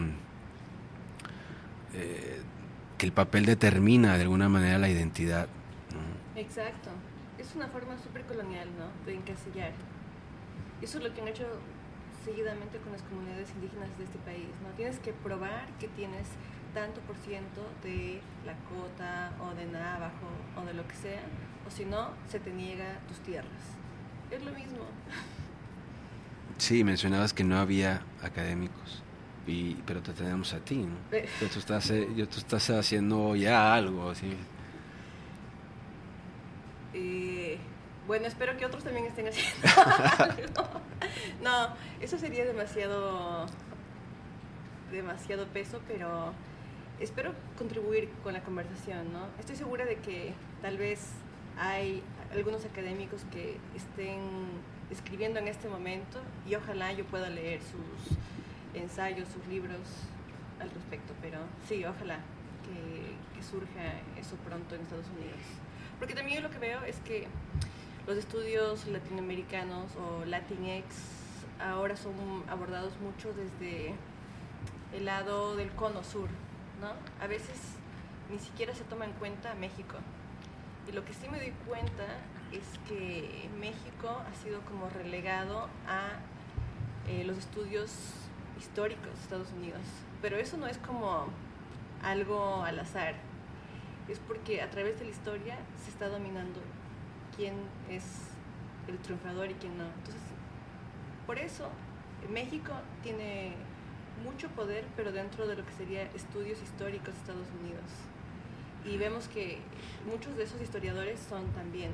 que 2.98 3.06
el 3.06 3.12
papel 3.12 3.46
determina 3.46 4.17
de 4.17 4.24
alguna 4.24 4.50
manera 4.50 4.80
la 4.80 4.89
identidad. 4.89 5.48
Exacto. 6.36 6.89
Es 7.38 7.56
una 7.56 7.67
forma 7.67 7.98
súper 8.00 8.24
colonial, 8.24 8.69
¿no? 8.78 9.06
De 9.06 9.15
encasillar. 9.15 9.72
Eso 10.82 10.98
es 10.98 11.04
lo 11.04 11.13
que 11.13 11.22
han 11.22 11.28
hecho 11.28 11.46
seguidamente 12.23 12.77
con 12.79 12.91
las 12.91 13.01
comunidades 13.03 13.49
indígenas 13.55 13.89
de 13.97 14.05
este 14.05 14.17
país. 14.19 14.47
¿no? 14.62 14.69
Tienes 14.75 14.99
que 14.99 15.13
probar 15.13 15.67
que 15.79 15.88
tienes 15.89 16.27
tanto 16.73 17.01
por 17.01 17.15
ciento 17.17 17.62
de 17.83 18.21
la 18.45 18.55
cota 18.69 19.31
o 19.41 19.55
de 19.55 19.65
Navajo 19.65 20.27
o 20.59 20.65
de 20.65 20.73
lo 20.73 20.88
que 20.88 20.95
sea, 20.95 21.21
o 21.67 21.71
si 21.71 21.86
no, 21.86 22.09
se 22.29 22.39
te 22.39 22.51
niega 22.51 22.99
tus 23.07 23.19
tierras. 23.19 23.51
Es 24.31 24.43
lo 24.43 24.51
mismo. 24.51 24.79
Sí, 26.57 26.83
mencionabas 26.83 27.33
que 27.33 27.43
no 27.43 27.57
había 27.57 28.01
académicos, 28.21 29.03
y, 29.45 29.75
pero 29.86 30.01
te 30.01 30.13
tenemos 30.13 30.53
a 30.53 30.59
ti, 30.59 30.77
¿no? 30.77 30.95
tú, 31.09 31.59
estás, 31.59 31.89
eh, 31.91 32.07
tú 32.29 32.38
estás 32.38 32.69
haciendo 32.69 33.36
ya 33.36 33.73
algo, 33.73 34.09
así. 34.09 34.36
Eh, 36.93 37.57
bueno, 38.07 38.27
espero 38.27 38.55
que 38.57 38.65
otros 38.65 38.83
también 38.83 39.05
estén 39.07 39.27
haciendo 39.27 39.67
No, 41.43 41.76
eso 42.02 42.17
sería 42.17 42.45
demasiado, 42.45 43.45
demasiado 44.91 45.47
peso, 45.47 45.82
pero 45.88 46.34
espero 46.99 47.34
contribuir 47.58 48.10
con 48.23 48.34
la 48.34 48.43
conversación, 48.43 49.12
¿no? 49.12 49.28
Estoy 49.39 49.56
segura 49.56 49.86
de 49.86 49.97
que 49.97 50.34
tal 50.62 50.78
vez 50.78 51.10
hay 51.58 52.02
algunos 52.32 52.65
académicos 52.65 53.21
que 53.32 53.58
estén 53.76 54.19
escribiendo 54.91 55.39
en 55.39 55.47
este 55.47 55.67
momento 55.67 56.19
y 56.47 56.56
ojalá 56.56 56.93
yo 56.93 57.06
pueda 57.06 57.30
leer 57.30 57.62
sus 57.62 58.17
ensayos, 58.73 59.28
sus 59.30 59.45
libros 59.47 59.80
al 60.60 60.69
respecto, 60.69 61.13
pero 61.21 61.39
sí, 61.67 61.84
ojalá 61.86 62.19
que, 62.63 63.23
surja 63.43 63.99
eso 64.17 64.38
pronto 64.38 64.73
en 64.73 64.82
Estados 64.84 65.08
Unidos. 65.17 65.36
Porque 65.99 66.15
también 66.15 66.41
lo 66.41 66.49
que 66.49 66.60
veo 66.60 66.82
es 66.86 66.95
que 67.02 67.28
los 68.05 68.17
estudios 68.17 68.85
latinoamericanos 68.87 69.91
o 69.95 70.25
Latinx 70.25 70.83
ahora 71.59 71.95
son 71.95 72.13
abordados 72.49 72.93
mucho 72.99 73.33
desde 73.33 73.93
el 74.93 75.05
lado 75.05 75.55
del 75.55 75.71
cono 75.71 76.03
sur, 76.03 76.27
¿no? 76.81 76.91
A 77.23 77.27
veces 77.27 77.57
ni 78.29 78.39
siquiera 78.39 78.75
se 78.75 78.83
toma 78.83 79.05
en 79.05 79.13
cuenta 79.13 79.55
México. 79.55 79.95
Y 80.87 80.91
lo 80.91 81.05
que 81.05 81.13
sí 81.13 81.29
me 81.29 81.37
doy 81.37 81.53
cuenta 81.65 82.05
es 82.51 82.77
que 82.89 83.49
México 83.59 84.09
ha 84.09 84.43
sido 84.43 84.59
como 84.61 84.89
relegado 84.89 85.69
a 85.87 86.09
eh, 87.07 87.23
los 87.23 87.37
estudios 87.37 87.91
históricos 88.59 89.07
de 89.07 89.21
Estados 89.21 89.51
Unidos. 89.53 89.81
Pero 90.21 90.35
eso 90.37 90.57
no 90.57 90.67
es 90.67 90.77
como 90.77 91.27
algo 92.03 92.63
al 92.63 92.79
azar. 92.79 93.15
Es 94.09 94.19
porque 94.19 94.61
a 94.61 94.69
través 94.69 94.99
de 94.99 95.05
la 95.05 95.11
historia 95.11 95.57
se 95.81 95.89
está 95.89 96.09
dominando 96.09 96.59
quién 97.36 97.54
es 97.89 98.04
el 98.88 98.98
triunfador 99.00 99.50
y 99.52 99.54
quién 99.56 99.78
no. 99.78 99.86
Entonces, 99.86 100.22
por 101.26 101.39
eso 101.39 101.69
México 102.32 102.74
tiene 103.02 103.54
mucho 104.24 104.48
poder, 104.50 104.86
pero 104.96 105.12
dentro 105.12 105.48
de 105.48 105.56
lo 105.56 105.65
que 105.65 105.74
sería 105.74 106.04
estudios 106.13 106.62
históricos 106.62 107.13
de 107.13 107.19
Estados 107.19 107.48
Unidos. 107.62 107.89
Y 108.86 108.98
vemos 108.98 109.28
que 109.28 109.60
muchos 110.06 110.36
de 110.36 110.43
esos 110.43 110.62
historiadores 110.62 111.19
son 111.19 111.48
también 111.54 111.91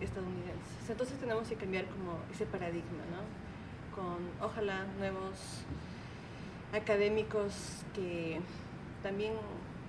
estadounidenses. 0.00 0.90
Entonces 0.90 1.18
tenemos 1.18 1.48
que 1.48 1.54
cambiar 1.54 1.86
como 1.86 2.18
ese 2.32 2.46
paradigma, 2.46 3.02
¿no? 3.10 3.94
Con 3.94 4.28
ojalá 4.40 4.84
nuevos 4.98 5.64
académicos 6.72 7.84
que 7.94 8.40
también 9.02 9.34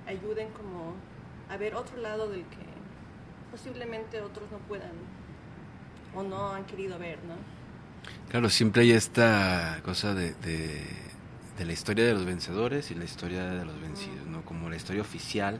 ayuden 0.06 0.50
como 0.52 0.94
a 1.50 1.58
ver 1.58 1.76
otro 1.76 1.98
lado 1.98 2.30
del 2.30 2.44
que 2.46 2.72
posiblemente 3.54 4.20
otros 4.20 4.52
no 4.52 4.58
puedan 4.58 4.89
o 6.16 6.24
no 6.24 6.54
han 6.54 6.66
querido 6.66 6.98
ver, 6.98 7.20
¿no? 7.24 7.36
Claro, 8.30 8.50
siempre 8.50 8.82
hay 8.82 8.92
esta 8.92 9.80
cosa 9.86 10.16
de, 10.16 10.34
de, 10.34 11.63
la 11.63 11.72
historia 11.72 12.04
de 12.04 12.13
los 12.13 12.26
vencedores 12.26 12.89
y 12.89 12.96
la 12.96 13.04
historia 13.04 13.44
de 13.46 13.63
los 13.63 13.80
vencidos, 13.80 14.26
¿no? 14.26 14.44
Como 14.44 14.70
la 14.72 14.76
historia 14.76 15.04
oficial 15.04 15.60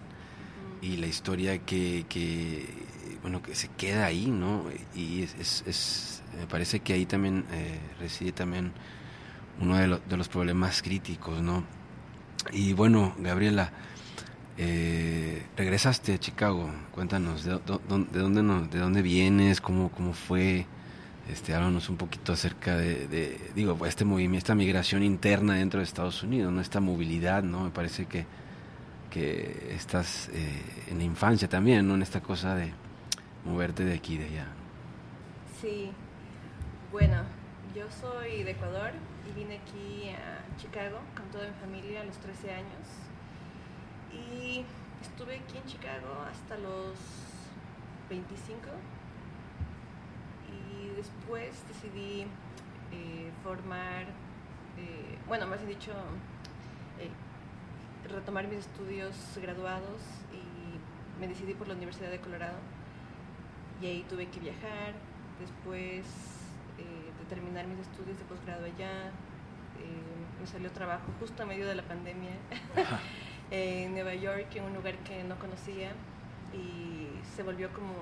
y 0.82 0.98
la 0.98 1.06
historia 1.06 1.60
que, 1.60 2.08
que, 2.10 2.68
bueno, 3.22 3.44
que 3.44 3.54
se 3.54 3.68
queda 3.68 4.06
ahí, 4.06 4.26
¿no? 4.26 4.66
Y 4.96 5.22
es, 5.22 5.64
es, 5.68 6.24
me 6.36 6.48
parece 6.48 6.80
que 6.80 6.94
ahí 6.94 7.06
también 7.06 7.46
eh, 7.52 7.80
reside 8.00 8.32
también 8.32 8.74
uno 9.62 9.78
de, 9.78 10.00
de 10.10 10.18
los 10.18 10.30
problemas 10.30 10.82
críticos, 10.82 11.44
¿no? 11.44 11.64
Y 12.52 12.74
bueno, 12.74 13.14
Gabriela, 13.20 13.72
eh, 14.58 15.48
regresaste 15.58 16.14
a 16.14 16.20
Chicago, 16.20 16.70
cuéntanos, 16.92 17.44
¿de, 17.44 17.60
dónde, 17.88 18.68
de 18.70 18.80
dónde 18.80 19.02
vienes? 19.02 19.62
¿Cómo, 19.62 19.90
cómo 19.90 20.14
fue? 20.14 20.66
Este, 21.30 21.56
háblanos 21.56 21.90
un 21.90 21.96
poquito 21.98 22.34
acerca 22.34 22.76
de, 22.76 23.40
digo, 23.56 23.86
este 23.86 24.04
movimiento, 24.04 24.40
esta 24.40 24.56
migración 24.56 25.04
interna 25.04 25.56
dentro 25.56 25.80
de 25.80 25.86
Estados 25.86 26.22
Unidos, 26.22 26.52
¿no? 26.52 26.60
Esta 26.60 26.82
movilidad, 26.82 27.44
¿no? 27.44 27.62
Me 27.62 27.70
parece 27.72 28.06
que, 28.06 28.26
que 29.10 29.74
estás 29.74 30.30
eh, 30.34 30.62
en 30.90 30.98
la 30.98 31.06
infancia 31.06 31.48
también, 31.48 31.88
¿no? 31.88 31.96
En 31.96 32.02
esta 32.02 32.22
cosa 32.22 32.56
de 32.56 32.74
moverte 33.46 33.86
de 33.86 33.96
aquí 33.96 34.16
y 34.16 34.18
de 34.18 34.26
allá. 34.26 34.48
Sí, 35.62 35.92
bueno, 36.92 37.24
yo 37.74 37.86
soy 37.90 38.44
de 38.44 38.52
Ecuador 38.52 38.92
y 39.28 39.40
vine 39.40 39.60
aquí 39.60 40.10
a 40.10 40.58
Chicago 40.62 41.00
con 41.16 41.26
toda 41.32 41.48
mi 41.48 41.54
familia 41.54 42.02
a 42.02 42.04
los 42.04 42.18
13 42.18 42.52
años 42.52 43.04
y 44.14 44.64
estuve 45.02 45.38
aquí 45.38 45.58
en 45.58 45.66
Chicago 45.66 46.26
hasta 46.30 46.58
los 46.58 46.98
25 48.10 48.60
y 50.52 50.96
después 50.96 51.64
decidí 51.68 52.22
eh, 52.92 53.32
formar, 53.44 54.04
eh, 54.78 55.18
bueno, 55.28 55.48
más 55.48 55.60
bien 55.60 55.80
dicho, 55.80 55.92
eh, 57.00 57.10
retomar 58.10 58.48
mis 58.48 58.60
estudios 58.60 59.16
graduados 59.42 60.02
y 60.32 61.20
me 61.20 61.28
decidí 61.28 61.54
por 61.54 61.68
la 61.68 61.74
Universidad 61.74 62.12
de 62.12 62.20
Colorado. 62.20 62.58
Y 63.82 63.88
ahí 63.88 64.06
tuve 64.08 64.28
que 64.28 64.40
viajar, 64.40 64.94
después 65.40 66.06
de 66.78 67.26
terminar 67.30 67.66
mis 67.68 67.80
estudios 67.80 68.18
de 68.18 68.24
posgrado 68.26 68.66
allá, 68.66 69.12
me 70.40 70.48
salió 70.48 70.72
trabajo 70.72 71.06
justo 71.20 71.44
a 71.44 71.46
medio 71.46 71.68
de 71.68 71.76
la 71.76 71.84
pandemia 71.84 72.32
en 73.54 73.94
Nueva 73.94 74.16
York, 74.16 74.48
en 74.56 74.64
un 74.64 74.74
lugar 74.74 74.96
que 75.04 75.24
no 75.24 75.38
conocía 75.38 75.92
y 76.54 77.08
se 77.36 77.44
volvió 77.44 77.72
como 77.72 77.94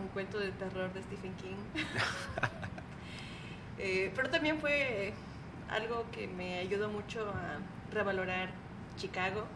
un 0.00 0.06
cuento 0.12 0.38
de 0.38 0.52
terror 0.52 0.92
de 0.92 1.02
Stephen 1.02 1.34
King. 1.34 1.56
Eh, 3.76 4.12
pero 4.14 4.30
también 4.30 4.60
fue 4.60 5.12
algo 5.68 6.06
que 6.12 6.28
me 6.28 6.60
ayudó 6.60 6.88
mucho 6.88 7.28
a 7.28 7.58
revalorar 7.92 8.50
Chicago, 8.96 9.46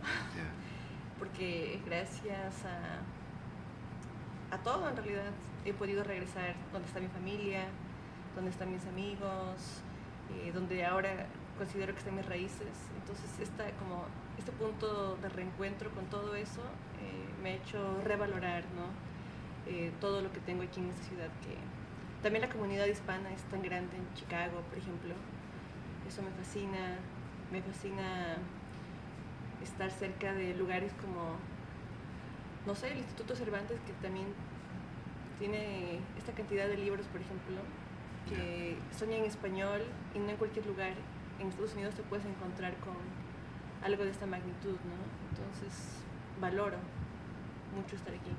porque 1.20 1.80
gracias 1.86 2.64
a, 2.64 4.56
a 4.56 4.58
todo 4.58 4.88
en 4.88 4.96
realidad 4.96 5.30
he 5.64 5.72
podido 5.72 6.02
regresar 6.02 6.56
donde 6.72 6.88
está 6.88 6.98
mi 6.98 7.06
familia, 7.06 7.66
donde 8.34 8.50
están 8.50 8.72
mis 8.72 8.84
amigos, 8.86 9.82
eh, 10.34 10.50
donde 10.52 10.84
ahora 10.84 11.28
considero 11.56 11.92
que 11.92 12.00
están 12.00 12.16
mis 12.16 12.26
raíces. 12.26 12.74
Entonces, 13.00 13.30
esta, 13.40 13.70
como, 13.78 14.04
este 14.38 14.52
punto 14.52 15.16
de 15.16 15.28
reencuentro 15.28 15.90
con 15.90 16.06
todo 16.06 16.34
eso 16.34 16.62
eh, 17.02 17.42
me 17.42 17.50
ha 17.50 17.54
hecho 17.54 18.00
revalorar 18.04 18.64
¿no? 18.76 19.08
Eh, 19.70 19.92
todo 20.00 20.22
lo 20.22 20.32
que 20.32 20.40
tengo 20.40 20.62
aquí 20.62 20.80
en 20.80 20.88
esta 20.88 21.02
ciudad. 21.02 21.28
que 21.42 21.54
También 22.22 22.42
la 22.42 22.48
comunidad 22.50 22.86
hispana 22.86 23.30
es 23.32 23.42
tan 23.44 23.60
grande 23.62 23.96
en 23.96 24.14
Chicago, 24.14 24.62
por 24.68 24.78
ejemplo. 24.78 25.14
Eso 26.08 26.22
me 26.22 26.30
fascina. 26.30 26.96
Me 27.52 27.60
fascina 27.60 28.36
estar 29.62 29.90
cerca 29.90 30.32
de 30.32 30.54
lugares 30.54 30.92
como, 31.00 31.36
no 32.66 32.74
sé, 32.74 32.92
el 32.92 32.98
Instituto 32.98 33.34
Cervantes, 33.34 33.78
que 33.80 33.92
también 34.00 34.26
tiene 35.38 35.98
esta 36.16 36.32
cantidad 36.32 36.66
de 36.66 36.76
libros, 36.76 37.06
por 37.06 37.20
ejemplo, 37.20 37.56
que 38.28 38.76
son 38.98 39.12
en 39.12 39.24
español 39.24 39.82
y 40.14 40.18
no 40.18 40.30
en 40.30 40.36
cualquier 40.36 40.66
lugar. 40.66 40.92
En 41.38 41.48
Estados 41.48 41.74
Unidos 41.74 41.94
te 41.94 42.02
puedes 42.02 42.24
encontrar 42.24 42.74
con 42.76 42.96
algo 43.82 44.04
de 44.04 44.10
esta 44.10 44.26
magnitud, 44.26 44.72
¿no? 44.72 45.30
Entonces, 45.30 45.72
valoro 46.40 46.76
mucho 47.74 47.96
estar 47.96 48.12
aquí. 48.12 48.30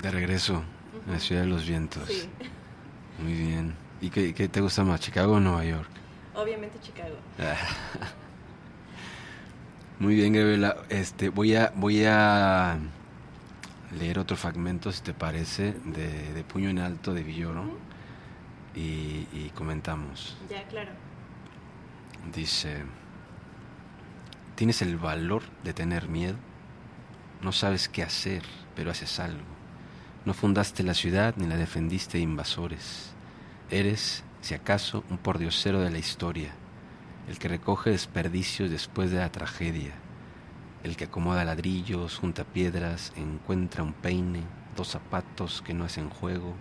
De 0.00 0.10
regreso 0.10 0.62
a 1.08 1.12
la 1.12 1.18
ciudad 1.18 1.42
de 1.42 1.48
los 1.48 1.66
vientos. 1.66 2.08
Sí. 2.08 2.28
Muy 3.22 3.34
bien. 3.34 3.74
¿Y 4.00 4.10
qué, 4.10 4.34
qué, 4.34 4.48
te 4.48 4.60
gusta 4.60 4.84
más, 4.84 5.00
Chicago 5.00 5.34
o 5.34 5.40
Nueva 5.40 5.64
York? 5.64 5.88
Obviamente 6.34 6.78
Chicago. 6.80 7.16
Muy 9.98 10.16
bien, 10.16 10.32
Gabriela. 10.32 10.76
Este, 10.88 11.28
voy 11.28 11.54
a, 11.54 11.72
voy 11.76 12.04
a 12.04 12.78
leer 13.98 14.18
otro 14.18 14.36
fragmento, 14.36 14.90
si 14.90 15.02
te 15.02 15.14
parece, 15.14 15.74
de, 15.84 16.32
de 16.32 16.44
Puño 16.44 16.70
en 16.70 16.80
Alto 16.80 17.14
de 17.14 17.22
Villoro 17.22 17.64
y, 18.74 19.50
comentamos. 19.54 20.36
Ya, 20.48 20.64
claro. 20.64 20.90
Dice, 22.34 22.82
¿tienes 24.62 24.80
el 24.80 24.96
valor 24.96 25.42
de 25.64 25.72
tener 25.72 26.08
miedo? 26.08 26.36
No 27.40 27.50
sabes 27.50 27.88
qué 27.88 28.04
hacer, 28.04 28.44
pero 28.76 28.92
haces 28.92 29.18
algo. 29.18 29.42
No 30.24 30.34
fundaste 30.34 30.84
la 30.84 30.94
ciudad 30.94 31.34
ni 31.36 31.48
la 31.48 31.56
defendiste 31.56 32.18
de 32.18 32.22
invasores. 32.22 33.12
Eres, 33.72 34.22
si 34.40 34.54
acaso, 34.54 35.02
un 35.10 35.18
pordiosero 35.18 35.80
de 35.80 35.90
la 35.90 35.98
historia, 35.98 36.54
el 37.26 37.40
que 37.40 37.48
recoge 37.48 37.90
desperdicios 37.90 38.70
después 38.70 39.10
de 39.10 39.18
la 39.18 39.32
tragedia, 39.32 39.94
el 40.84 40.94
que 40.96 41.06
acomoda 41.06 41.44
ladrillos, 41.44 42.18
junta 42.18 42.44
piedras, 42.44 43.12
encuentra 43.16 43.82
un 43.82 43.94
peine, 43.94 44.44
dos 44.76 44.90
zapatos 44.90 45.60
que 45.62 45.74
no 45.74 45.86
hacen 45.86 46.08
juego, 46.08 46.54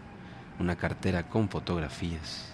una 0.58 0.76
cartera 0.76 1.30
con 1.30 1.50
fotografías, 1.50 2.52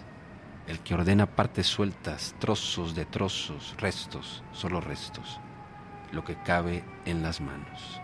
el 0.68 0.80
que 0.80 0.94
ordena 0.94 1.26
partes 1.26 1.66
sueltas, 1.68 2.36
trozos 2.40 2.94
de 2.94 3.06
trozos, 3.06 3.76
restos, 3.78 4.44
solo 4.52 4.82
restos, 4.82 5.40
lo 6.12 6.24
que 6.24 6.36
cabe 6.44 6.84
en 7.06 7.22
las 7.24 7.40
manos. 7.40 8.02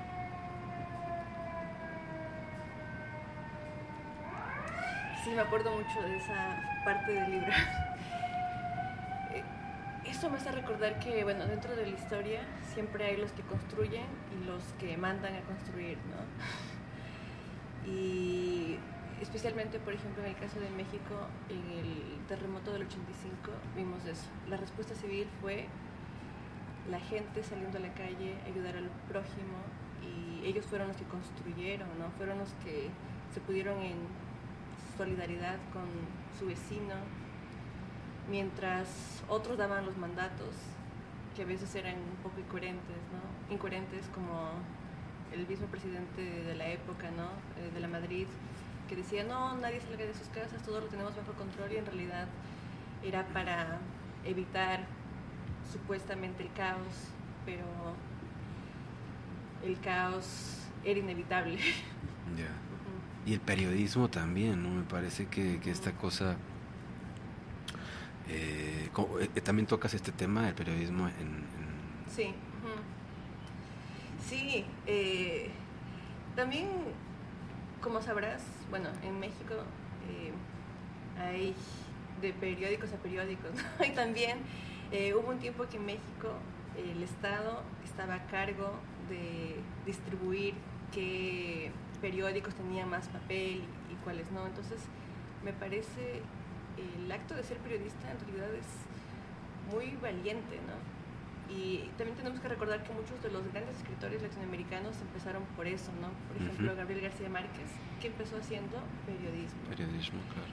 Sí, 5.24 5.30
me 5.32 5.42
acuerdo 5.42 5.72
mucho 5.72 6.02
de 6.02 6.18
esa 6.18 6.82
parte 6.86 7.14
del 7.14 7.32
libro. 7.32 7.52
Eh, 9.34 9.44
Esto 10.06 10.30
me 10.30 10.38
hace 10.38 10.52
recordar 10.52 11.00
que, 11.00 11.24
bueno, 11.24 11.46
dentro 11.48 11.76
de 11.76 11.84
la 11.88 11.90
historia 11.90 12.42
siempre 12.74 13.06
hay 13.06 13.18
los 13.18 13.32
que 13.32 13.42
construyen 13.42 14.06
y 14.32 14.46
los 14.46 14.62
que 14.80 14.96
mandan 14.96 15.34
a 15.36 15.42
construir, 15.42 15.98
¿no? 15.98 17.92
Y 17.92 18.78
especialmente, 19.24 19.80
por 19.80 19.94
ejemplo, 19.94 20.24
en 20.24 20.30
el 20.30 20.36
caso 20.36 20.60
de 20.60 20.70
México, 20.70 21.16
en 21.50 21.80
el 21.80 22.28
terremoto 22.28 22.72
del 22.72 22.84
85, 22.84 23.52
vimos 23.76 24.06
eso. 24.06 24.28
La 24.48 24.58
respuesta 24.58 24.94
civil 24.96 25.28
fue 25.42 25.66
la 26.90 27.00
gente 27.00 27.42
saliendo 27.42 27.78
a 27.78 27.82
la 27.82 27.94
calle, 27.94 28.36
ayudar 28.46 28.78
al 28.78 28.90
prójimo, 29.08 29.58
y 30.04 30.46
ellos 30.46 30.66
fueron 30.66 30.90
los 30.90 30.98
que 30.98 31.06
construyeron, 31.06 31.88
¿no? 31.98 32.12
Fueron 32.18 32.38
los 32.38 32.50
que 32.66 32.90
se 33.34 33.40
pudieron 33.40 33.82
en 33.82 33.98
solidaridad 34.98 35.58
con 35.72 35.88
su 36.38 36.46
vecino, 36.46 36.96
mientras 38.30 39.24
otros 39.30 39.58
daban 39.58 39.86
los 39.86 39.98
mandatos, 39.98 40.56
que 41.36 41.44
a 41.44 41.46
veces 41.46 41.74
eran 41.76 41.96
un 41.96 42.18
poco 42.22 42.40
incoherentes, 42.40 42.98
¿no? 43.12 43.54
Incoherentes 43.54 44.08
como 44.14 44.52
el 45.32 45.48
mismo 45.48 45.68
presidente 45.68 46.22
de 46.22 46.56
la 46.56 46.68
época, 46.68 47.10
¿no? 47.12 47.30
Eh, 47.58 47.72
de 47.74 47.80
la 47.80 47.88
Madrid, 47.88 48.28
que 48.94 49.02
decía, 49.02 49.24
no, 49.24 49.58
nadie 49.58 49.82
salga 49.82 50.06
de 50.06 50.14
sus 50.14 50.28
casas, 50.28 50.62
todo 50.62 50.82
lo 50.82 50.86
tenemos 50.86 51.16
bajo 51.16 51.34
control 51.34 51.72
y 51.72 51.78
en 51.78 51.86
realidad 51.86 52.28
era 53.04 53.26
para 53.28 53.80
evitar 54.24 54.86
supuestamente 55.72 56.44
el 56.44 56.54
caos, 56.54 56.94
pero 57.44 57.66
el 59.64 59.80
caos 59.80 60.60
era 60.84 61.00
inevitable. 61.00 61.58
Y 63.26 63.32
el 63.32 63.40
periodismo 63.40 64.10
también, 64.10 64.62
¿no? 64.62 64.70
Me 64.70 64.84
parece 64.84 65.28
que, 65.28 65.58
esta 65.66 65.94
cosa... 65.94 66.36
Eh, 68.28 68.90
eh, 69.36 69.42
también 69.42 69.66
tocas 69.66 69.94
este 69.94 70.12
tema 70.12 70.46
del 70.46 70.54
periodismo 70.54 71.08
en... 71.08 71.46
Sí. 72.14 72.34
Sí. 74.28 74.66
Eh, 74.86 75.52
también, 76.36 76.68
como 77.82 78.02
sabrás, 78.02 78.44
bueno, 78.74 78.90
en 79.04 79.20
México 79.20 79.54
eh, 80.10 80.34
hay 81.22 81.54
de 82.24 82.34
periódicos 82.34 82.92
a 82.92 82.98
periódicos, 82.98 83.52
y 83.88 83.92
también 83.92 84.40
eh, 84.92 85.14
hubo 85.14 85.30
un 85.30 85.38
tiempo 85.38 85.68
que 85.70 85.78
en 85.78 85.86
México 85.86 86.34
el 86.76 87.04
Estado 87.04 87.62
estaba 87.84 88.16
a 88.16 88.26
cargo 88.26 88.74
de 89.10 89.58
distribuir 89.86 90.56
qué 90.92 91.72
periódicos 92.02 92.56
tenían 92.56 92.90
más 92.90 93.10
papel 93.10 93.62
y, 93.92 93.96
cuáles 94.04 94.32
no. 94.32 94.48
Entonces, 94.48 94.80
me 95.46 95.54
parece 95.54 96.24
el 96.98 97.12
acto 97.12 97.36
de 97.36 97.44
ser 97.44 97.58
periodista 97.60 98.10
en 98.10 98.20
realidad 98.22 98.56
es 98.56 98.66
muy 99.72 99.96
valiente, 100.02 100.56
¿no? 100.66 101.03
Y 101.50 101.90
también 101.98 102.18
tenemos 102.18 102.40
que 102.40 102.48
recordar 102.48 102.84
que 102.84 102.94
muchos 102.94 103.22
de 103.22 103.30
los 103.30 103.44
grandes 103.52 103.78
escritores 103.78 104.22
latinoamericanos 104.22 105.00
empezaron 105.02 105.44
por 105.56 105.68
eso, 105.68 105.92
¿no? 106.02 106.10
Por 106.28 106.42
ejemplo, 106.42 106.76
Gabriel 106.76 107.02
García 107.02 107.30
Márquez, 107.30 107.70
que 108.02 108.08
empezó 108.08 108.38
haciendo 108.38 108.78
periodismo. 109.06 109.60
Periodismo, 109.70 110.20
claro. 110.34 110.50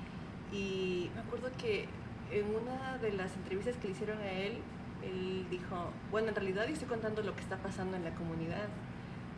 Y 0.52 1.10
me 1.14 1.20
acuerdo 1.20 1.50
que 1.56 1.86
en 2.32 2.46
una 2.54 2.98
de 2.98 3.12
las 3.12 3.34
entrevistas 3.36 3.76
que 3.76 3.88
le 3.88 3.92
hicieron 3.92 4.18
a 4.18 4.30
él, 4.30 4.58
él 5.02 5.46
dijo, 5.50 5.90
bueno, 6.10 6.28
en 6.28 6.34
realidad 6.34 6.66
yo 6.66 6.74
estoy 6.74 6.88
contando 6.88 7.22
lo 7.22 7.34
que 7.34 7.40
está 7.40 7.56
pasando 7.56 7.96
en 7.96 8.04
la 8.04 8.14
comunidad, 8.14 8.68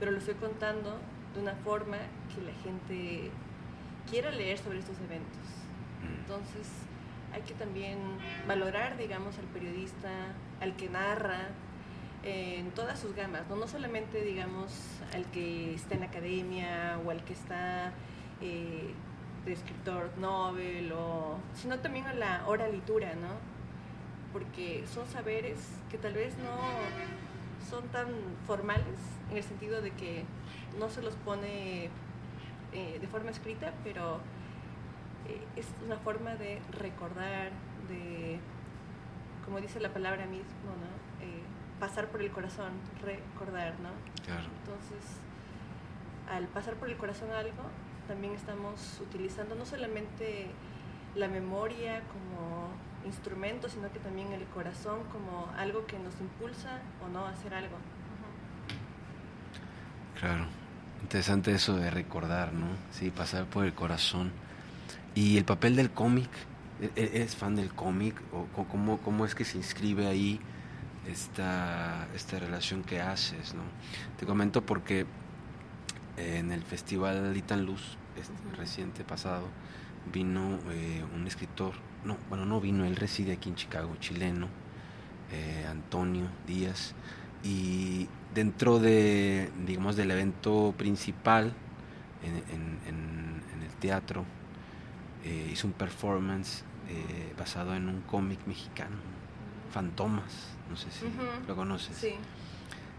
pero 0.01 0.11
lo 0.11 0.19
estoy 0.19 0.35
contando 0.35 0.99
de 1.35 1.41
una 1.41 1.55
forma 1.55 1.99
que 2.35 2.43
la 2.43 2.53
gente 2.63 3.31
quiera 4.11 4.31
leer 4.31 4.59
sobre 4.59 4.79
estos 4.79 4.99
eventos. 5.01 5.47
Mm. 6.03 6.21
Entonces, 6.21 6.67
hay 7.33 7.43
que 7.43 7.55
también 7.55 7.99
valorar, 8.47 8.97
digamos, 8.97 9.39
al 9.39 9.47
periodista, 9.47 10.11
al 10.61 10.77
que 10.77 10.89
narra, 10.89 11.49
en 12.25 12.71
todas 12.71 13.01
sus 13.01 13.15
gamas, 13.15 13.49
¿no? 13.49 13.57
no 13.57 13.67
solamente, 13.67 14.23
digamos, 14.23 14.73
al 15.13 15.25
que 15.33 15.75
está 15.75 15.97
en 15.97 16.05
academia 16.05 16.99
o 17.05 17.11
al 17.11 17.25
que 17.25 17.33
está 17.33 17.93
eh, 18.41 18.93
de 19.45 19.53
escritor 19.53 20.11
novel, 20.19 20.93
o, 20.93 21.39
sino 21.55 21.79
también 21.81 22.07
a 22.07 22.15
la 22.15 22.45
oralitura, 22.47 23.15
¿no? 23.15 23.35
Porque 24.33 24.85
son 24.87 25.07
saberes 25.09 25.59
que 25.91 25.99
tal 25.99 26.15
vez 26.15 26.37
no 26.39 27.69
son 27.69 27.89
tan 27.89 28.07
formales 28.47 28.99
en 29.31 29.37
el 29.37 29.43
sentido 29.43 29.83
de 29.83 29.91
que 29.91 30.25
no 30.79 30.91
se 30.91 31.03
los 31.03 31.15
pone 31.17 31.91
eh, 32.73 32.99
de 33.01 33.07
forma 33.09 33.31
escrita, 33.31 33.73
pero 33.83 34.17
eh, 34.17 34.21
es 35.57 35.67
una 35.85 35.97
forma 35.99 36.35
de 36.35 36.61
recordar, 36.73 37.51
de, 37.89 38.39
como 39.45 39.61
dice 39.61 39.81
la 39.81 39.93
palabra 39.93 40.27
mismo, 40.27 40.71
¿no? 40.81 41.25
Eh, 41.25 41.43
pasar 41.79 42.09
por 42.09 42.23
el 42.23 42.31
corazón, 42.31 42.73
recordar, 43.01 43.75
¿no? 43.81 43.91
Claro. 44.25 44.49
Entonces, 44.61 45.19
al 46.31 46.47
pasar 46.49 46.75
por 46.75 46.89
el 46.89 46.97
corazón 46.97 47.31
algo, 47.33 47.63
también 48.09 48.35
estamos 48.35 49.01
utilizando 49.01 49.55
no 49.55 49.65
solamente 49.65 50.47
la 51.15 51.29
memoria 51.29 52.03
como 52.09 52.69
instrumento, 53.05 53.69
sino 53.69 53.91
que 53.93 53.99
también 53.99 54.33
el 54.33 54.45
corazón 54.47 55.01
como 55.13 55.51
algo 55.57 55.87
que 55.87 55.99
nos 55.99 56.21
impulsa 56.21 56.81
o 57.05 57.09
no 57.09 57.27
a 57.27 57.31
hacer 57.31 57.55
algo. 57.55 57.77
Claro, 60.19 60.47
interesante 61.03 61.53
eso 61.53 61.77
de 61.77 61.91
recordar, 61.91 62.53
¿no? 62.53 62.67
Sí, 62.93 63.11
pasar 63.11 63.47
por 63.47 63.65
el 63.65 63.75
corazón. 63.75 64.33
¿Y 65.15 65.37
el 65.37 65.45
papel 65.45 65.77
del 65.77 65.91
cómic? 65.91 66.31
¿E-, 66.81 66.91
e-, 66.97 67.17
¿Eres 67.17 67.37
fan 67.37 67.57
del 67.57 67.73
cómic? 67.73 68.21
¿O 68.33 68.65
cómo, 68.65 68.99
cómo 68.99 69.25
es 69.25 69.35
que 69.35 69.45
se 69.45 69.59
inscribe 69.59 70.07
ahí 70.07 70.41
esta, 71.07 72.07
esta 72.15 72.39
relación 72.39 72.83
que 72.83 73.01
haces, 73.01 73.55
¿no? 73.55 73.63
Te 74.19 74.27
comento 74.27 74.65
porque 74.65 75.07
en 76.17 76.53
el 76.53 76.63
festival 76.63 77.37
Itan 77.37 77.65
Luz, 77.65 77.97
este, 78.17 78.57
reciente 78.57 79.05
pasado, 79.05 79.49
vino 80.13 80.59
eh, 80.71 81.05
un 81.15 81.27
escritor, 81.27 81.75
no, 82.05 82.17
bueno, 82.29 82.45
no 82.45 82.61
vino, 82.61 82.85
él 82.85 82.97
reside 82.97 83.33
aquí 83.33 83.49
en 83.49 83.55
Chicago, 83.55 83.97
chileno, 84.01 84.49
eh, 85.33 85.65
Antonio 85.69 86.27
Díaz, 86.47 86.95
y 87.43 88.09
dentro 88.35 88.79
de, 88.79 89.51
digamos, 89.67 89.97
del 89.97 90.11
evento 90.11 90.75
principal 90.77 91.53
en, 92.23 92.33
el 93.63 93.75
teatro, 93.81 94.25
eh, 95.25 95.51
hizo 95.53 95.67
un 95.67 95.73
performance 95.73 96.65
basado 97.39 97.75
en 97.75 97.89
un 97.89 98.03
cómic 98.03 98.39
mexicano, 98.47 98.97
Fantomas, 99.71 100.31
no 100.69 100.77
sé 100.77 100.91
si 100.91 101.07
lo 101.49 101.57
conoces. 101.57 101.97
Sí. 101.97 102.15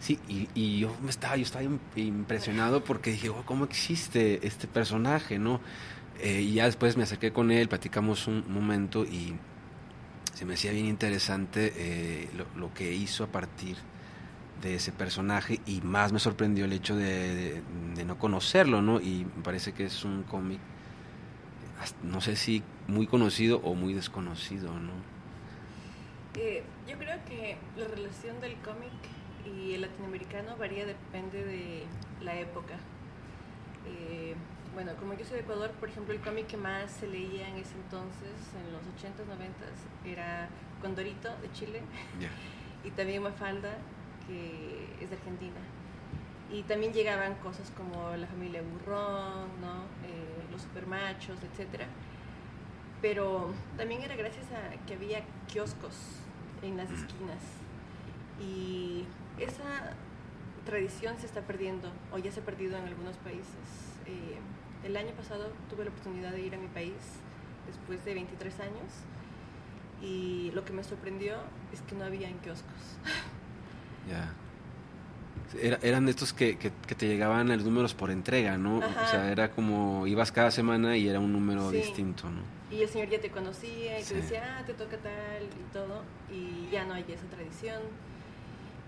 Sí, 0.03 0.19
y, 0.53 0.79
yo 0.79 0.93
me 1.01 1.11
estaba, 1.11 1.37
yo 1.37 1.43
estaba 1.43 1.63
impresionado 1.95 2.83
porque 2.83 3.11
dije, 3.11 3.29
oh, 3.29 3.43
¿cómo 3.45 3.63
existe 3.63 4.45
este 4.45 4.67
personaje, 4.67 5.39
no? 5.39 5.61
Eh, 6.19 6.41
y 6.41 6.53
ya 6.55 6.65
después 6.65 6.97
me 6.97 7.03
acerqué 7.03 7.31
con 7.31 7.51
él, 7.51 7.69
platicamos 7.69 8.27
un 8.27 8.43
momento 8.51 9.05
y 9.05 9.33
se 10.33 10.45
me 10.45 10.55
hacía 10.55 10.71
bien 10.71 10.87
interesante 10.87 11.73
eh, 11.77 12.29
lo, 12.55 12.73
que 12.73 12.93
hizo 12.93 13.23
a 13.23 13.27
partir 13.27 13.77
de 14.61 14.75
ese 14.75 14.91
personaje 14.91 15.61
y 15.65 15.79
más 15.79 16.11
me 16.11 16.19
sorprendió 16.19 16.65
el 16.65 16.73
hecho 16.73 16.97
de, 16.97 17.61
no 18.05 18.17
conocerlo, 18.17 18.81
¿no? 18.81 18.99
Y 18.99 19.25
me 19.37 19.41
parece 19.41 19.71
que 19.71 19.85
es 19.85 20.03
un 20.03 20.23
cómic, 20.23 20.59
no 22.03 22.21
sé 22.21 22.35
si 22.35 22.63
muy 22.87 23.07
conocido 23.07 23.59
o 23.63 23.75
muy 23.75 23.93
desconocido, 23.93 24.73
¿no? 24.73 24.91
Eh, 26.35 26.63
yo 26.87 26.97
creo 26.97 27.17
que 27.25 27.57
la 27.77 27.87
relación 27.87 28.39
del 28.41 28.55
cómic 28.57 28.91
y 29.45 29.73
el 29.73 29.81
latinoamericano 29.81 30.55
varía, 30.57 30.85
depende 30.85 31.43
de 31.43 31.83
la 32.21 32.39
época. 32.39 32.75
Eh, 33.85 34.35
bueno, 34.73 34.93
como 34.99 35.13
yo 35.13 35.23
soy 35.25 35.37
de 35.37 35.43
Ecuador, 35.43 35.71
por 35.71 35.89
ejemplo, 35.89 36.13
el 36.13 36.21
cómic 36.21 36.47
que 36.47 36.57
más 36.57 36.91
se 36.91 37.07
leía 37.07 37.47
en 37.47 37.57
ese 37.57 37.75
entonces, 37.75 38.33
en 38.57 38.71
los 38.73 38.81
80s, 38.97 39.25
90s, 39.27 40.11
era 40.11 40.49
Condorito 40.81 41.29
de 41.41 41.51
Chile 41.51 41.81
y 42.83 42.89
también 42.91 43.21
Mafalda, 43.21 43.77
que 44.27 45.03
es 45.03 45.09
de 45.09 45.15
Argentina. 45.15 45.59
Y 46.51 46.63
también 46.63 46.93
llegaban 46.93 47.35
cosas 47.35 47.71
como 47.71 48.15
la 48.15 48.27
familia 48.27 48.61
Burrón, 48.61 49.49
¿no? 49.61 49.83
Eh, 50.07 50.22
los 50.53 50.61
supermachos, 50.61 51.37
etc. 51.43 51.83
Pero 53.01 53.53
también 53.75 54.01
era 54.01 54.15
gracias 54.15 54.45
a 54.51 54.85
que 54.85 54.93
había 54.93 55.23
kioscos 55.47 55.95
en 56.61 56.77
las 56.77 56.89
esquinas. 56.89 57.41
Y 58.39 59.05
esa 59.39 59.95
tradición 60.65 61.17
se 61.19 61.25
está 61.25 61.41
perdiendo 61.41 61.91
o 62.13 62.17
ya 62.17 62.31
se 62.31 62.39
ha 62.39 62.45
perdido 62.45 62.77
en 62.77 62.85
algunos 62.85 63.17
países. 63.17 63.97
Eh, 64.05 64.39
el 64.85 64.95
año 64.95 65.11
pasado 65.11 65.51
tuve 65.69 65.83
la 65.83 65.91
oportunidad 65.91 66.31
de 66.31 66.41
ir 66.41 66.55
a 66.55 66.57
mi 66.57 66.67
país 66.67 66.93
después 67.67 68.03
de 68.05 68.13
23 68.13 68.59
años 68.61 68.91
y 70.01 70.51
lo 70.51 70.65
que 70.65 70.73
me 70.73 70.83
sorprendió 70.83 71.37
es 71.71 71.81
que 71.81 71.95
no 71.95 72.05
había 72.05 72.29
en 72.29 72.37
kioscos. 72.39 72.97
Ya. 74.09 74.33
Eran 75.61 76.09
estos 76.09 76.33
que, 76.33 76.57
que, 76.57 76.69
te 76.69 77.07
llegaban 77.07 77.47
los 77.49 77.63
números 77.63 77.93
por 77.93 78.11
entrega, 78.11 78.57
¿no? 78.57 78.77
O 78.77 79.07
sea, 79.09 79.31
era 79.31 79.51
como 79.51 80.07
ibas 80.07 80.31
cada 80.31 80.51
semana 80.51 80.97
y 80.97 81.07
era 81.07 81.19
un 81.19 81.31
número 81.31 81.69
distinto, 81.71 82.29
¿no? 82.29 82.41
Y 82.71 82.81
el 82.81 82.89
señor 82.89 83.09
ya 83.09 83.21
te 83.21 83.29
conocía 83.29 83.99
y 83.99 84.03
te 84.03 84.15
decía, 84.15 84.57
ah, 84.57 84.65
te 84.65 84.73
toca 84.73 84.97
tal 84.97 85.43
y 85.43 85.73
todo, 85.73 86.03
y 86.31 86.71
ya 86.71 86.85
no 86.85 86.95
hay 86.95 87.05
esa 87.07 87.25
tradición. 87.27 87.81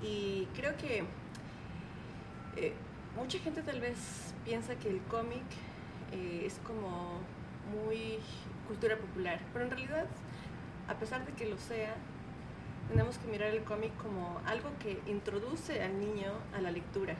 Y 0.01 0.47
creo 0.55 0.75
que 0.77 1.03
eh, 2.57 2.73
mucha 3.15 3.37
gente 3.39 3.61
tal 3.61 3.79
vez 3.79 4.33
piensa 4.43 4.75
que 4.75 4.89
el 4.89 5.01
cómic 5.01 5.43
eh, 6.11 6.43
es 6.45 6.59
como 6.65 7.19
muy 7.71 8.19
cultura 8.67 8.97
popular, 8.97 9.39
pero 9.53 9.65
en 9.65 9.71
realidad, 9.71 10.05
a 10.87 10.95
pesar 10.95 11.25
de 11.25 11.33
que 11.33 11.45
lo 11.45 11.57
sea, 11.57 11.95
tenemos 12.87 13.17
que 13.17 13.27
mirar 13.27 13.49
el 13.49 13.63
cómic 13.63 13.95
como 13.97 14.39
algo 14.45 14.69
que 14.79 14.99
introduce 15.07 15.81
al 15.81 15.99
niño 15.99 16.31
a 16.55 16.61
la 16.61 16.71
lectura. 16.71 17.15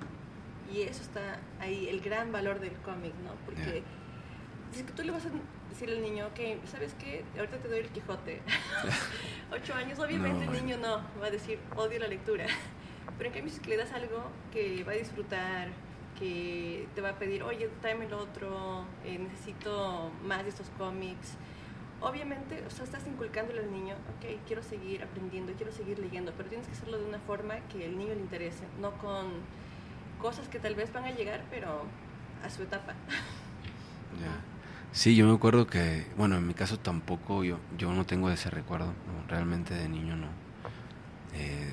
Y 0.72 0.82
eso 0.82 1.02
está 1.02 1.40
ahí, 1.60 1.88
el 1.90 2.02
gran 2.02 2.32
valor 2.32 2.60
del 2.60 2.74
cómic, 2.78 3.14
¿no? 3.24 3.34
Porque 3.46 3.84
si 4.72 4.80
es 4.80 4.86
que 4.86 4.94
tú 4.94 5.04
le 5.04 5.12
vas 5.12 5.26
a 5.26 5.30
decir 5.70 5.90
al 5.90 6.02
niño, 6.02 6.28
ok, 6.28 6.66
¿sabes 6.66 6.96
qué? 7.00 7.24
Ahorita 7.38 7.58
te 7.58 7.68
doy 7.68 7.80
el 7.80 7.90
Quijote. 7.90 8.42
Ocho 9.52 9.74
años, 9.74 10.00
obviamente 10.00 10.46
el 10.46 10.52
niño 10.52 10.78
no, 10.78 11.02
va 11.22 11.28
a 11.28 11.32
decir, 11.32 11.60
odio 11.76 12.00
la 12.00 12.08
lectura. 12.08 12.46
Pero 13.18 13.30
en 13.30 13.34
cambio, 13.36 13.54
si 13.54 13.70
le 13.70 13.78
das 13.78 13.94
algo 13.94 14.24
que 14.52 14.84
va 14.84 14.94
a 14.94 14.96
disfrutar, 14.96 15.70
que 16.20 16.88
te 16.96 17.02
va 17.02 17.10
a 17.10 17.20
pedir, 17.20 17.44
oye, 17.44 17.70
tráeme 17.82 18.06
el 18.06 18.14
otro, 18.14 18.86
eh, 19.06 19.20
necesito 19.20 20.12
más 20.24 20.44
de 20.44 20.50
estos 20.50 20.70
cómics. 20.78 21.38
Obviamente, 22.02 22.64
o 22.68 22.70
sea, 22.70 22.86
estás 22.86 23.06
inculcándole 23.08 23.62
al 23.62 23.72
niño, 23.72 23.96
ok, 23.96 24.40
quiero 24.46 24.62
seguir 24.62 25.04
aprendiendo, 25.04 25.54
quiero 25.54 25.72
seguir 25.72 25.98
leyendo, 26.00 26.34
pero 26.38 26.50
tienes 26.50 26.68
que 26.68 26.74
hacerlo 26.74 26.98
de 26.98 27.06
una 27.06 27.20
forma 27.20 27.56
que 27.72 27.86
el 27.86 27.98
niño 27.98 28.14
le 28.14 28.20
interese, 28.20 28.66
no 28.80 28.92
con 28.98 29.28
cosas 30.22 30.48
que 30.48 30.60
tal 30.60 30.76
vez 30.76 30.92
van 30.94 31.06
a 31.06 31.12
llegar, 31.12 31.44
pero 31.50 31.84
a 32.44 32.50
su 32.50 32.64
etapa. 32.64 32.94
Ya. 34.22 34.32
Sí, 34.94 35.14
yo 35.14 35.28
me 35.28 35.34
acuerdo 35.34 35.68
que, 35.68 36.08
bueno, 36.16 36.38
en 36.38 36.48
mi 36.48 36.54
caso 36.54 36.80
tampoco, 36.80 37.44
yo, 37.44 37.60
yo 37.78 37.92
no 37.92 38.06
tengo 38.06 38.30
ese 38.30 38.50
recuerdo, 38.50 38.94
realmente 39.28 39.74
de 39.74 39.90
niño 39.90 40.16
no. 40.16 40.28
Eh, 41.34 41.70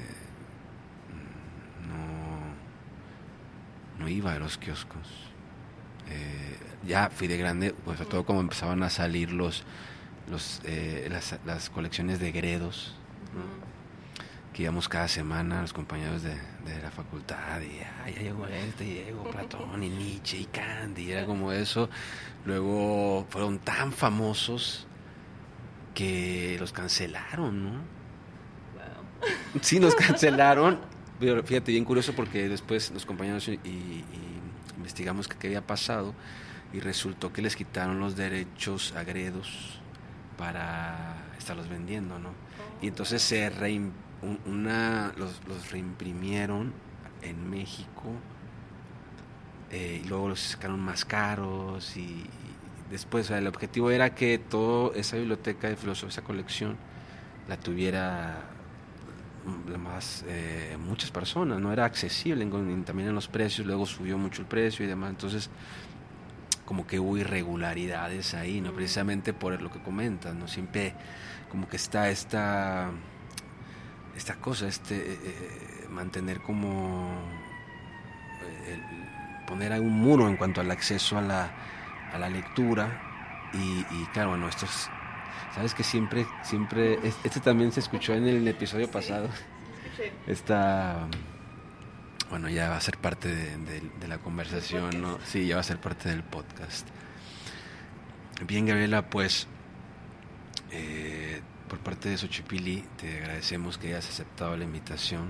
no 4.03 4.09
iba 4.09 4.35
a 4.35 4.39
los 4.39 4.59
kioscos. 4.59 5.09
Eh, 6.09 6.57
ya 6.87 7.11
fui 7.11 7.29
de 7.29 7.39
grande, 7.39 7.75
pues 7.85 7.99
sobre 7.99 8.11
todo 8.11 8.27
como 8.27 8.41
empezaban 8.41 8.83
a 8.83 8.91
salir 8.91 9.33
los, 9.33 9.65
los 10.33 10.61
eh, 10.65 11.09
las, 11.45 11.71
colecciones 11.71 12.19
de 12.19 12.33
gredos, 12.33 12.95
que 14.53 14.65
íbamos 14.65 14.89
cada 14.89 15.09
semana 15.09 15.63
los 15.63 15.73
compañeros 15.73 16.23
de, 16.23 16.37
la 16.83 16.91
facultad 16.91 17.61
y 17.61 17.79
ya 17.79 18.21
llegó 18.23 18.47
este, 18.47 18.85
y 18.85 19.05
llegó 19.05 19.25
Platón 19.25 19.83
y 19.83 19.89
Nietzsche 19.89 20.39
y 20.39 20.45
Candy, 20.47 21.13
era 21.13 21.27
como 21.27 21.53
eso. 21.53 21.89
Luego 22.45 23.27
fueron 23.31 23.59
tan 23.59 23.93
famosos 23.93 24.87
que 25.95 26.57
los 26.59 26.73
cancelaron, 26.73 27.65
¿no? 27.65 27.81
Sí, 29.61 29.79
nos 29.79 29.95
cancelaron. 29.95 30.81
Pero 31.21 31.43
fíjate, 31.45 31.71
bien 31.71 31.85
curioso 31.85 32.15
porque 32.15 32.49
después 32.49 32.91
los 32.91 33.07
compañeros 33.07 33.47
y, 33.49 34.05
investigamos 34.77 35.29
qué 35.29 35.47
había 35.47 35.65
pasado 35.65 36.15
y 36.73 36.81
resultó 36.81 37.33
que 37.33 37.43
les 37.43 37.55
quitaron 37.55 38.01
los 38.01 38.17
derechos 38.17 38.93
agredos 38.97 39.82
para 40.37 41.17
estarlos 41.39 41.69
vendiendo, 41.69 42.19
¿no? 42.19 42.31
Y 42.81 42.89
entonces 42.89 43.23
se 43.23 43.51
una, 44.47 45.13
los, 45.17 45.41
los, 45.49 45.71
reimprimieron 45.71 46.73
en 47.23 47.51
México 47.51 48.05
eh, 49.71 50.01
y 50.05 50.09
luego 50.09 50.29
los 50.29 50.41
sacaron 50.41 50.81
más 50.81 51.05
caros 51.05 51.97
y, 51.97 52.25
después 52.91 53.31
el 53.31 53.47
objetivo 53.47 53.91
era 53.91 54.15
que 54.15 54.37
toda 54.37 54.95
esa 54.97 55.17
biblioteca 55.17 55.67
de 55.67 55.77
filosofía, 55.77 56.11
esa 56.11 56.23
colección, 56.23 56.77
la 57.49 57.57
tuviera 57.57 58.53
más 59.79 60.25
eh, 60.29 60.77
muchas 60.79 61.11
personas, 61.11 61.59
no 61.59 61.73
era 61.73 61.87
accesible 61.87 62.45
también 62.85 63.09
en 63.09 63.15
los 63.15 63.29
precios, 63.29 63.67
luego 63.67 63.87
subió 63.87 64.19
mucho 64.19 64.43
el 64.43 64.49
precio 64.49 64.85
y 64.85 64.89
demás, 64.89 65.11
entonces 65.11 65.51
como 66.65 66.87
que 66.87 66.99
hubo 66.99 67.17
irregularidades 67.17 68.35
ahí, 68.35 68.61
¿no? 68.61 68.73
Precisamente 68.73 69.33
por 69.33 69.61
lo 69.61 69.71
que 69.71 69.81
comentas, 69.81 70.35
¿no? 70.35 70.49
Siempre 70.49 70.95
como 71.51 71.69
que 71.69 71.77
está 71.77 72.09
esta 72.09 72.91
esta 74.17 74.35
cosa, 74.37 74.69
este 74.69 75.19
mantener 75.91 76.41
como 76.41 77.09
poner 79.47 79.79
un 79.81 79.93
muro 79.93 80.29
en 80.29 80.37
cuanto 80.37 80.61
al 80.61 80.71
acceso 80.71 81.19
a 81.19 81.21
la, 81.21 81.51
a 82.13 82.19
la 82.19 82.29
lectura 82.29 83.51
y, 83.53 83.85
claro, 84.15 84.31
bueno, 84.31 84.49
esto 84.49 84.65
es, 84.65 84.89
sabes 85.55 85.75
que 85.75 85.83
siempre, 85.83 86.27
siempre, 86.43 86.99
este 87.03 87.41
también 87.41 87.71
se 87.71 87.81
escuchó 87.81 88.15
en 88.15 88.27
el 88.27 88.49
episodio 88.49 88.91
pasado. 88.91 89.29
Esta, 90.27 91.07
bueno, 92.33 92.49
ya 92.49 92.71
va 92.71 92.79
a 92.79 92.81
ser 92.81 92.97
parte 92.97 93.29
de, 93.29 94.09
la 94.09 94.17
conversación, 94.17 95.03
¿no? 95.03 95.19
Sí, 95.23 95.47
ya 95.47 95.57
va 95.57 95.61
a 95.61 95.65
ser 95.65 95.79
parte 95.79 96.09
del 96.09 96.23
podcast. 96.23 96.89
Bien, 98.47 98.65
Gabriela, 98.65 99.11
pues 99.11 99.47
eh, 100.71 101.43
por 101.69 101.81
parte 101.81 102.09
de 102.09 102.17
Xochipili 102.17 102.87
te 102.99 103.19
agradecemos 103.19 103.77
que 103.77 103.89
hayas 103.89 104.09
aceptado 104.09 104.57
la 104.57 104.65
invitación. 104.65 105.29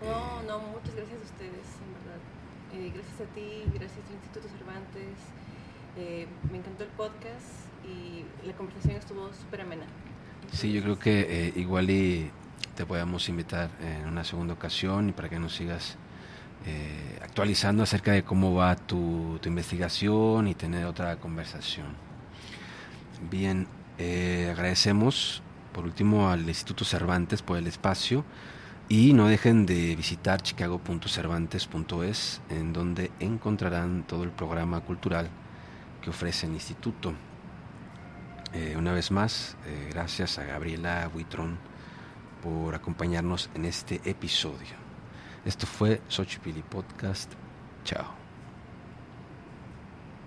No, 0.00 0.42
no, 0.44 0.58
muchas 0.68 0.94
gracias 0.94 1.20
a 1.20 1.22
ustedes, 1.22 1.66
en 1.84 1.92
verdad. 2.00 2.22
Eh, 2.72 2.92
gracias 2.94 3.20
a 3.20 3.34
ti, 3.34 3.64
gracias 3.74 4.00
al 4.06 4.14
Instituto 4.14 4.48
Cervantes, 4.56 5.18
eh, 5.98 6.26
me 6.50 6.56
encantó 6.56 6.84
el 6.84 6.90
podcast 6.92 7.68
y 7.84 8.24
la 8.46 8.54
conversación 8.54 8.96
estuvo 8.96 9.30
súper 9.34 9.60
amena. 9.60 9.84
Sí, 10.50 10.72
yo 10.72 10.82
creo 10.82 10.98
que 10.98 11.48
eh, 11.48 11.52
igual 11.56 11.90
y 11.90 12.30
te 12.74 12.86
podemos 12.86 13.28
invitar 13.28 13.68
en 13.82 14.08
una 14.08 14.24
segunda 14.24 14.54
ocasión 14.54 15.10
y 15.10 15.12
para 15.12 15.28
que 15.28 15.38
nos 15.38 15.54
sigas 15.54 15.98
eh, 16.66 17.18
actualizando 17.22 17.82
acerca 17.82 18.12
de 18.12 18.22
cómo 18.22 18.54
va 18.54 18.76
tu, 18.76 19.40
investigación 19.44 20.48
y 20.48 20.54
tener 20.54 20.86
otra 20.86 21.16
conversación. 21.16 21.86
Bien, 23.30 23.68
agradecemos 24.50 25.42
por 25.72 25.84
último 25.84 26.28
al 26.28 26.48
Instituto 26.48 26.84
Cervantes 26.84 27.42
por 27.42 27.56
el 27.56 27.66
espacio 27.66 28.24
y 28.88 29.14
no 29.14 29.26
dejen 29.26 29.64
de 29.64 29.96
visitar 29.96 30.42
chicago.cervantes.es 30.42 32.40
en 32.50 32.72
donde 32.72 33.10
encontrarán 33.20 34.04
todo 34.06 34.24
el 34.24 34.30
programa 34.30 34.80
cultural 34.80 35.30
que 36.02 36.10
ofrece 36.10 36.46
el 36.46 36.52
instituto. 36.52 37.14
Eh, 38.52 38.74
una 38.76 38.92
vez 38.92 39.10
más, 39.10 39.56
eh, 39.64 39.88
gracias 39.90 40.38
a 40.38 40.44
Gabriela 40.44 41.10
Huitrón 41.14 41.58
por 42.42 42.74
acompañarnos 42.74 43.48
en 43.54 43.64
este 43.64 44.00
episodio. 44.04 44.81
Esto 45.44 45.66
fue 45.66 46.00
Xochipilli 46.08 46.62
Podcast. 46.62 47.30
Chao. 47.84 48.21